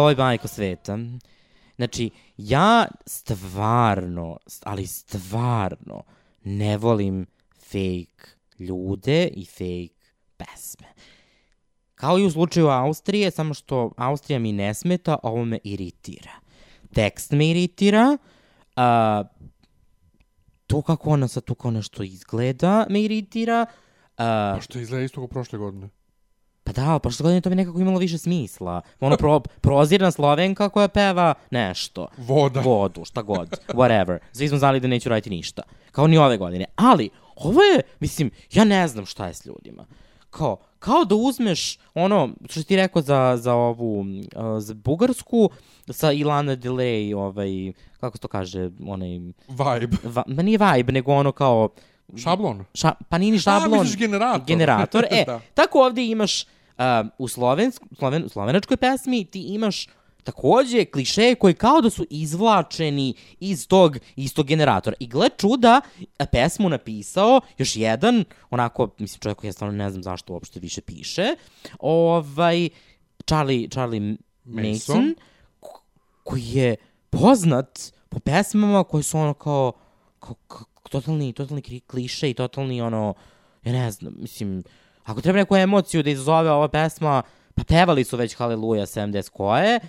[0.02, 0.98] Joj, majko sveta.
[1.76, 6.02] Znači, ja stvarno, ali stvarno,
[6.44, 7.26] ne volim
[7.58, 8.26] fake
[8.58, 10.86] ljude i fake pesme.
[11.94, 16.32] Kao i u slučaju Austrije, samo što Austrija mi ne smeta, ovo me iritira.
[16.94, 18.18] Tekst me iritira,
[18.76, 19.24] a,
[20.66, 23.66] to kako ona sad tu kao nešto izgleda me iritira,
[24.16, 25.88] a, Pa što izgleda isto kao prošle godine.
[26.64, 28.80] Pa da, ali prošle godine to bi nekako imalo više smisla.
[29.00, 32.08] Ono pro, prozirna slovenka koja peva nešto.
[32.16, 32.60] Voda.
[32.60, 33.48] Vodu, šta god.
[33.68, 34.18] Whatever.
[34.32, 35.62] Svi smo znali da neću raditi ništa.
[35.92, 36.64] Kao ni ove godine.
[36.76, 39.86] Ali, ovo je, mislim, ja ne znam šta je s ljudima.
[40.30, 44.06] Kao, kao da uzmeš ono, što ti rekao za, za ovu, uh,
[44.58, 45.50] za Bugarsku,
[45.90, 49.08] sa Ilana Delay, ovaj, kako se to kaže, onaj,
[49.48, 49.96] Vibe.
[50.04, 51.68] va, ma nije vibe, nego ono kao,
[52.16, 52.64] Šablon.
[52.74, 53.70] ša, pa nije ni šablon.
[53.72, 54.46] misliš generator.
[54.46, 55.40] Generator, e, Da.
[55.54, 56.46] tako ovdje imaš uh,
[57.18, 59.86] u, slovensk, sloven, slovenačkoj pesmi ti imaš
[60.24, 64.96] takođe klišeje koji kao da su izvlačeni iz tog istog generatora.
[65.00, 65.80] I gle čuda,
[66.18, 70.60] a pesmu napisao još jedan, onako, mislim čovjek koji ja stvarno ne znam zašto uopšte
[70.60, 71.36] više piše,
[71.80, 72.68] ovaj,
[73.26, 75.14] Charlie, Charlie Mason, Mason.
[75.60, 75.82] ko-
[76.24, 76.76] koji je
[77.10, 77.78] poznat
[78.08, 79.72] po pesmama koje su ono kao,
[80.18, 83.14] kao, kao totalni, totalni kliše i totalni ono,
[83.64, 84.62] ja ne znam, mislim,
[85.04, 87.22] ako treba neku emociju da izazove ova pesma,
[87.54, 89.80] pa pevali su već Haleluja 70 koje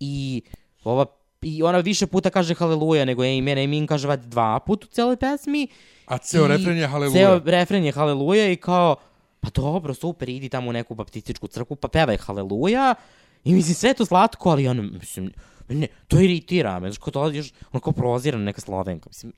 [0.00, 0.42] i
[0.84, 1.06] ova
[1.42, 5.16] i ona više puta kaže Haleluja nego Amen, Amen kaže valjda dva puta u cijeloj
[5.16, 5.68] pesmi.
[6.06, 7.16] A ceo refren je Haleluja.
[7.16, 8.96] Ceo refren je Haleluja i kao,
[9.40, 12.94] pa dobro, super, idi tamo u neku baptističku crkvu, pa pevaj haleluja,
[13.44, 15.32] i mislim, sve to slatko, ali ono, mislim,
[15.68, 19.32] ne, to iritira me, znaš, ko dolaziš, ono kao prozirana neka slovenka, mislim,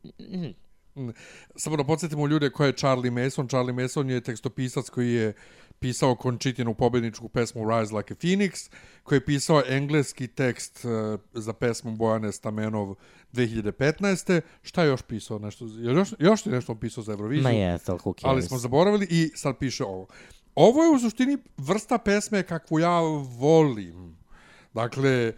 [1.57, 3.49] Samo da podsjetimo ljude ko je Charlie Mason.
[3.49, 5.33] Charlie Mason je tekstopisac koji je
[5.79, 8.71] pisao Končitinu pobedničku pesmu Rise Like a Phoenix,
[9.03, 12.95] koji je pisao engleski tekst uh, za pesmu Bojane Stamenov
[13.33, 14.41] 2015.
[14.63, 15.39] Šta je još pisao?
[15.39, 17.43] Nešto, još, još je nešto pisao za Euroviziju?
[17.43, 20.07] ma jes, ali ali smo zaboravili i sad piše ovo.
[20.55, 23.01] Ovo je u suštini vrsta pesme kakvu ja
[23.39, 24.22] volim.
[24.75, 25.33] Dakle, e,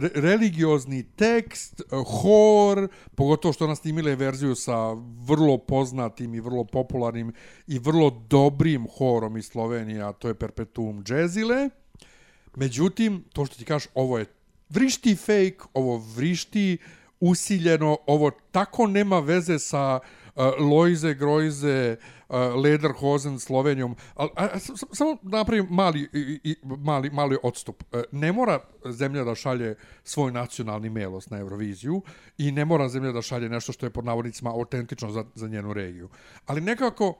[0.00, 4.92] re- religiozni tekst, e, hor, pogotovo što nas snimile verziju sa
[5.26, 7.32] vrlo poznatim i vrlo popularnim
[7.66, 11.70] i vrlo dobrim horom iz Slovenije, a to je Perpetuum Jazzile.
[12.56, 14.26] Međutim, to što ti kažeš, ovo je
[14.68, 16.78] vrišti fake, ovo vrišti
[17.20, 20.23] usiljeno, ovo tako nema veze sa uh,
[20.58, 21.96] Lojze, Grojze,
[22.28, 23.96] uh, Lederhosen, Slovenijom.
[24.92, 27.82] Samo napravim mali, i, i, mali, mali odstup.
[27.92, 29.74] Uh, ne mora zemlja da šalje
[30.04, 32.02] svoj nacionalni melos na Euroviziju
[32.38, 35.72] i ne mora zemlja da šalje nešto što je pod navodnicima autentično za, za njenu
[35.72, 36.08] regiju.
[36.46, 37.14] Ali nekako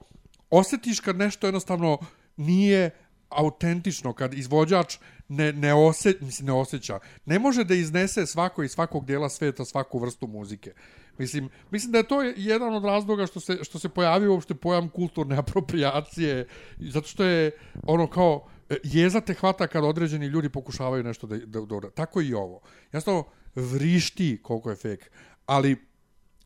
[0.49, 1.97] osjetiš kad nešto jednostavno
[2.37, 2.91] nije
[3.29, 4.97] autentično, kad izvođač
[5.27, 6.99] ne, ne, ose, mislim, ne osjeća.
[7.25, 10.73] Ne može da iznese svako iz svakog dijela sveta svaku vrstu muzike.
[11.17, 14.89] Mislim, mislim da je to jedan od razloga što se, što se pojavio uopšte pojam
[14.89, 16.47] kulturne apropriacije,
[16.79, 17.51] zato što je
[17.83, 18.47] ono kao,
[18.83, 22.61] jeza te hvata kad određeni ljudi pokušavaju nešto da, da, da, da tako i ovo.
[22.91, 23.23] Jasno,
[23.55, 25.09] vrišti koliko je fake,
[25.45, 25.77] ali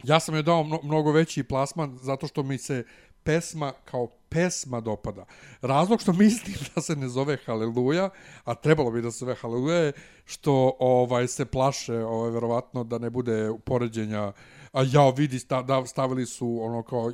[0.04, 2.84] ja sam joj dao mno, mnogo veći plasman zato što mi se
[3.24, 5.26] pesma kao pesma dopada.
[5.62, 8.10] Razlog što mislim da se ne zove Haleluja,
[8.44, 9.92] a trebalo bi da se zove Haleluja,
[10.26, 14.32] što ovaj se plaše, ovaj verovatno da ne bude poređenja
[14.72, 17.12] a ja vidi sta, da stavili su ono kao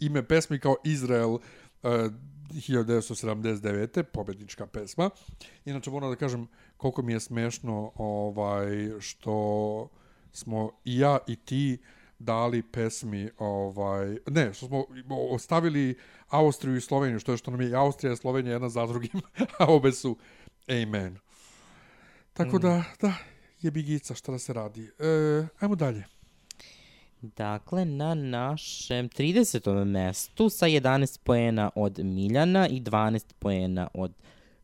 [0.00, 1.40] ime pesmi kao Izrael uh,
[2.50, 4.02] 1979.
[4.02, 5.10] pobednička pesma.
[5.64, 9.88] Inače moram da kažem koliko mi je smešno ovaj što
[10.32, 11.78] smo i ja i ti
[12.18, 14.84] dali pesmi ovaj ne što smo
[15.30, 19.20] ostavili Austriju i Sloveniju što je što nam je Austrija i Slovenija jedna za drugim
[19.58, 20.16] a obe su
[20.68, 21.18] amen
[22.32, 22.60] tako mm.
[22.60, 23.14] da da
[23.60, 26.04] je bigica šta da se radi e, ajmo dalje
[27.22, 29.84] Dakle, na našem 30.
[29.84, 34.12] mestu sa 11 poena od Miljana i 12 poena od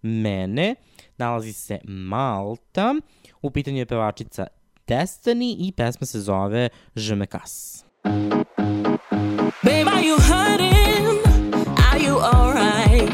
[0.02, 0.74] mene
[1.18, 2.94] nalazi se Malta.
[3.42, 4.46] U pitanju je pevačica
[4.88, 7.84] Destiny i pesma se zove Je me casse.
[9.62, 11.20] Babe, are you hurting?
[11.92, 13.12] Are you alright?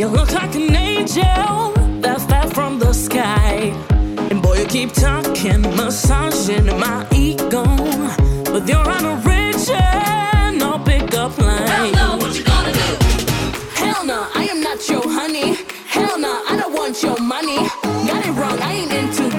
[0.00, 1.72] You look like an angel
[2.02, 3.72] that fell from the sky.
[4.30, 8.17] And boy, you keep talking, massaging my ego.
[8.58, 9.14] But you're on a
[10.58, 11.68] no pickup line.
[11.68, 12.96] Hell no, what you gonna do?
[13.76, 15.58] Hell no, I am not your honey.
[15.86, 17.58] Hell no, I don't want your money.
[18.08, 19.37] Got it wrong, I ain't into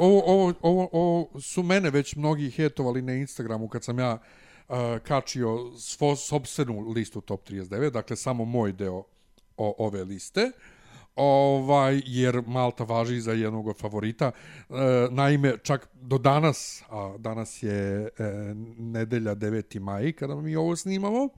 [0.00, 4.18] ovo, ovo, ovo, ovo su mene već mnogi hetovali na Instagramu kad sam ja
[4.68, 9.04] uh, kačio svo, sobstvenu listu Top 39, dakle samo moj deo
[9.56, 10.50] o, ove liste,
[11.16, 14.30] ovaj, jer Malta važi za jednog od favorita.
[14.70, 14.74] E,
[15.10, 18.08] naime, čak do danas, a danas je e,
[18.78, 19.80] nedelja 9.
[19.80, 21.28] maj kada mi ovo snimamo,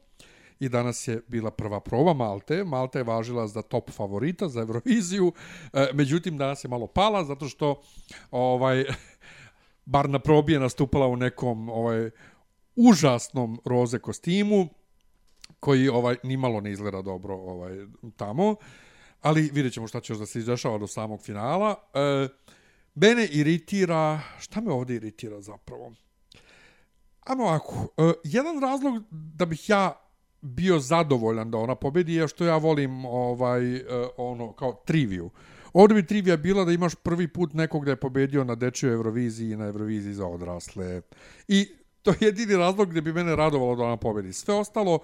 [0.62, 2.64] i danas je bila prva proba Malte.
[2.64, 5.32] Malta je važila za top favorita za Euroviziju.
[5.72, 7.82] E, međutim, danas je malo pala zato što
[8.30, 8.84] ovaj
[9.94, 12.10] bar na probi je nastupala u nekom ovaj
[12.76, 14.68] užasnom roze kostimu
[15.60, 17.86] koji ovaj nimalo ne izgleda dobro ovaj
[18.16, 18.54] tamo.
[19.20, 21.74] Ali vidjet ćemo šta će još da se izdešava do samog finala.
[21.94, 22.28] E,
[22.94, 25.92] mene iritira, šta me ovdje iritira zapravo?
[27.20, 30.01] Ajmo ovako, e, jedan razlog da bih ja
[30.42, 33.82] bio zadovoljan da ona pobedi je što ja volim ovaj e,
[34.16, 35.30] ono kao triviju.
[35.72, 39.50] Ovdje bi trivija bila da imaš prvi put nekog da je pobedio na dečjoj Euroviziji
[39.50, 41.02] i na Euroviziji za odrasle.
[41.48, 41.68] I
[42.02, 44.32] to je jedini razlog gdje bi mene radovalo da ona pobedi.
[44.32, 44.98] Sve ostalo,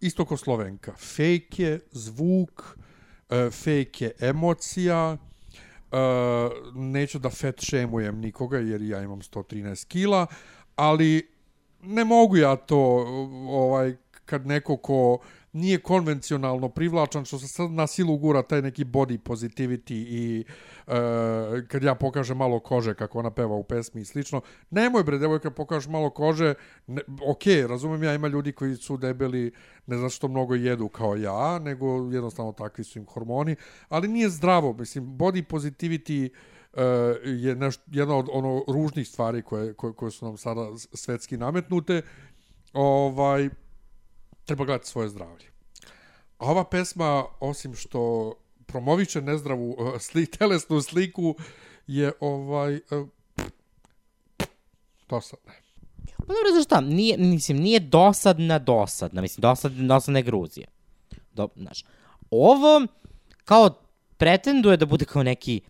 [0.00, 0.92] isto ko Slovenka.
[0.92, 2.78] Fake je zvuk,
[3.30, 5.96] e, fake je emocija, e,
[6.74, 10.26] neću da fat shamujem nikoga jer ja imam 113 kila,
[10.76, 11.30] ali
[11.82, 12.78] ne mogu ja to
[13.48, 15.18] ovaj kad neko ko
[15.54, 20.44] nije konvencionalno privlačan, što se sad na silu gura taj neki body positivity i
[20.86, 24.40] e, kad ja pokažem malo kože kako ona peva u pesmi i slično.
[24.70, 26.54] Nemoj bre, devojka, pokažeš malo kože,
[26.86, 29.52] ne, ok, razumem ja, ima ljudi koji su debeli,
[29.86, 33.56] ne zato što mnogo jedu kao ja, nego jednostavno takvi su im hormoni,
[33.88, 36.80] ali nije zdravo, mislim, body positivity uh,
[37.24, 42.02] je neš, jedna od ono ružnih stvari koje, koje, koje su nam sada svetski nametnute.
[42.72, 43.48] Ovaj,
[44.44, 45.46] treba gledati svoje zdravlje.
[46.38, 48.32] A ova pesma, osim što
[48.66, 51.36] promoviše nezdravu uh, sli, telesnu sliku,
[51.86, 52.80] je ovaj...
[55.06, 55.52] To sad ne.
[56.16, 60.66] Pa dobro, znaš šta, nije, mislim, nije dosadna dosadna, mislim, dosadna, dosadna je Gruzija.
[61.32, 61.84] Do, znaš,
[62.30, 62.86] ovo,
[63.44, 63.70] kao,
[64.16, 65.60] pretenduje da bude kao neki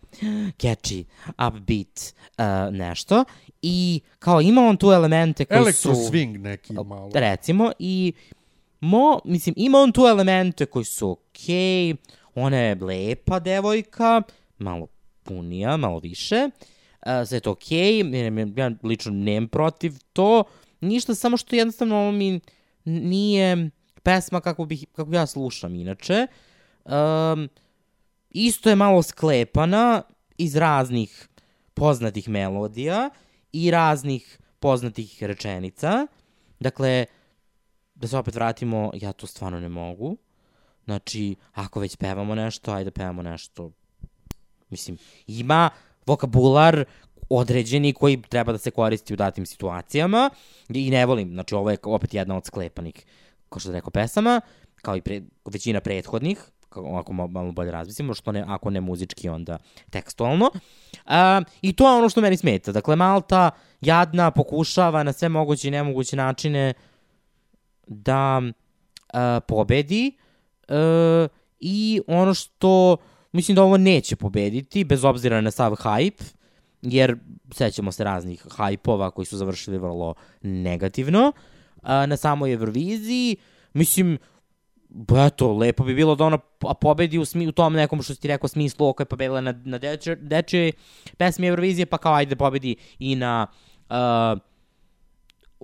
[0.57, 1.03] catchy,
[1.47, 3.23] upbeat uh, nešto
[3.61, 6.01] i kao ima on tu elemente koji Elektro su...
[6.01, 7.11] swing neki malo.
[7.13, 8.13] Recimo, i
[8.79, 11.95] mo, mislim, ima on tu elemente koji su okej, okay,
[12.35, 14.21] ona je lepa devojka,
[14.57, 14.87] malo
[15.23, 16.49] punija, malo više,
[17.05, 20.43] uh, sve je to okej, okay, ja lično nemam protiv to,
[20.81, 22.39] ništa, samo što jednostavno ovo mi
[22.85, 23.69] nije
[24.03, 26.27] pesma kako, bih, kako ja slušam inače.
[26.85, 27.49] Um,
[28.29, 30.01] isto je malo sklepana
[30.37, 31.27] iz raznih
[31.73, 33.09] poznatih melodija
[33.51, 36.07] i raznih poznatih rečenica.
[36.59, 37.05] Dakle,
[37.95, 40.17] da se opet vratimo, ja to stvarno ne mogu.
[40.85, 43.71] Znači, ako već pevamo nešto, ajde pevamo nešto.
[44.69, 45.69] Mislim, ima
[46.05, 46.85] vokabular
[47.29, 50.29] određeni koji treba da se koristi u datim situacijama
[50.69, 52.93] i ne volim, znači ovo je opet jedna od sklepanih,
[53.49, 54.41] kao što da rekao, pesama,
[54.75, 56.39] kao i pre, većina prethodnih,
[56.69, 59.57] kako, ako malo bolje razmislimo, što ne, ako ne muzički, onda
[59.89, 60.51] tekstualno.
[61.05, 62.71] A, I to je ono što meni smeta.
[62.71, 66.73] Dakle, Malta jadna pokušava na sve moguće i nemoguće načine
[67.87, 68.41] da
[69.13, 70.11] a, pobedi
[70.67, 71.27] a,
[71.59, 72.97] i ono što
[73.31, 76.23] mislim da ovo neće pobediti, bez obzira na sav hype,
[76.81, 77.17] jer
[77.51, 81.31] sećamo se raznih hajpova koji su završili vrlo negativno
[81.81, 83.37] a, na samoj Euroviziji.
[83.73, 84.17] Mislim,
[84.89, 88.15] ba eto, lepo bi bilo da ona po- pobedi u, smi, u tom nekom što
[88.15, 90.71] ti rekao smislu oko je pobedila na, na deče, dečoj
[91.17, 93.47] pesmi Eurovizije, pa kao ajde pobedi i na
[93.89, 94.39] uh,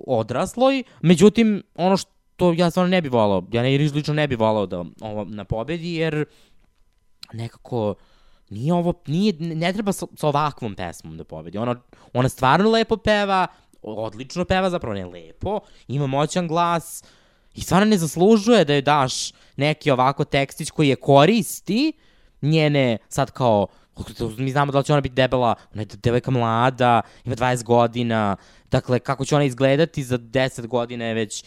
[0.06, 0.82] odrasloj.
[1.00, 4.84] Međutim, ono što ja stvarno ne bi volao, ja ne, lično ne bi volao da
[5.00, 6.24] ovo na pobedi, jer
[7.32, 7.94] nekako
[8.50, 11.58] nije ovo, nije, ne treba sa, sa ovakvom pesmom da pobedi.
[11.58, 11.76] Ona,
[12.12, 13.46] ona stvarno lepo peva,
[13.82, 17.04] odlično peva, zapravo ne lepo, ima moćan glas
[17.54, 21.92] i stvarno ne zaslužuje da joj daš neki ovako tekstić koji je koristi
[22.42, 23.66] njene, sad kao,
[24.38, 28.36] mi znamo da li će ona biti debela, ona je devojka mlada, ima 20 godina,
[28.70, 31.44] dakle, kako će ona izgledati za 10 godina je već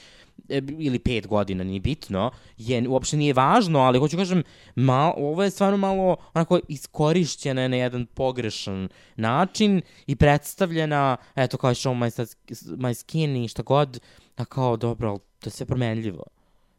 [0.50, 4.44] e, ili 5 godina, nije bitno, je, uopšte nije važno, ali hoću kažem,
[4.76, 11.72] mal, ovo je stvarno malo onako iskorišćena na jedan pogrešan način i predstavljena, eto kao
[11.72, 12.36] show my,
[12.78, 14.00] my skin i šta god,
[14.36, 16.24] a kao dobro, to je sve promenljivo.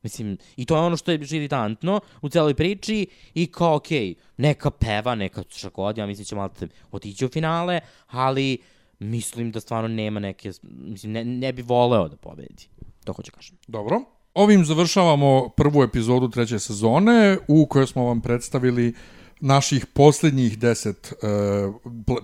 [0.02, 4.14] Mislim, i to je ono što je iritantno u celoj priči i kao, okej, okay,
[4.36, 6.50] neka peva, neka šta god, ja mislim da će malo
[6.90, 8.58] otići u finale, ali
[8.98, 12.68] mislim da stvarno nema neke, mislim, ne, ne bi voleo da pobedi.
[13.04, 13.56] To hoću kažem.
[13.66, 14.00] Dobro.
[14.34, 18.94] Ovim završavamo prvu epizodu treće sezone u kojoj smo vam predstavili
[19.40, 21.16] naših posljednjih deset e,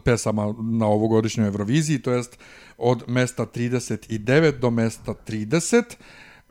[0.04, 2.38] pesama na ovogodišnjoj Euroviziji, to jest
[2.78, 5.82] od mesta 39 do mesta 30.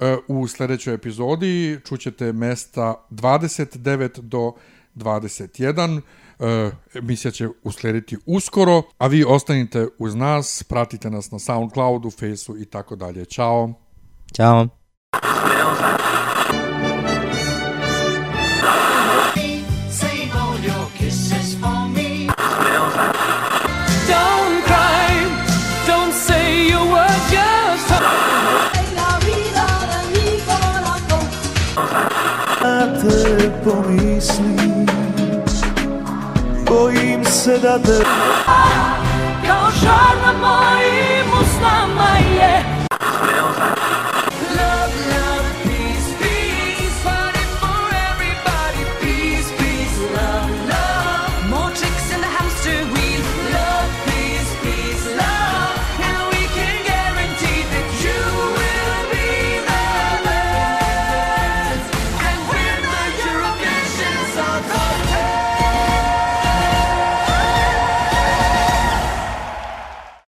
[0.02, 4.54] E, u sljedećoj epizodi čućete mesta 29 do
[4.96, 6.02] 21.
[6.40, 12.58] E, emisija će uslediti uskoro, a vi ostanite uz nas, pratite nas na Soundcloudu, Faceu
[12.58, 13.26] i tako dalje.
[13.26, 13.74] Ćao!
[14.36, 14.81] Ćao.
[37.44, 38.04] Se da te
[39.48, 40.81] Kao žar na mojim usnama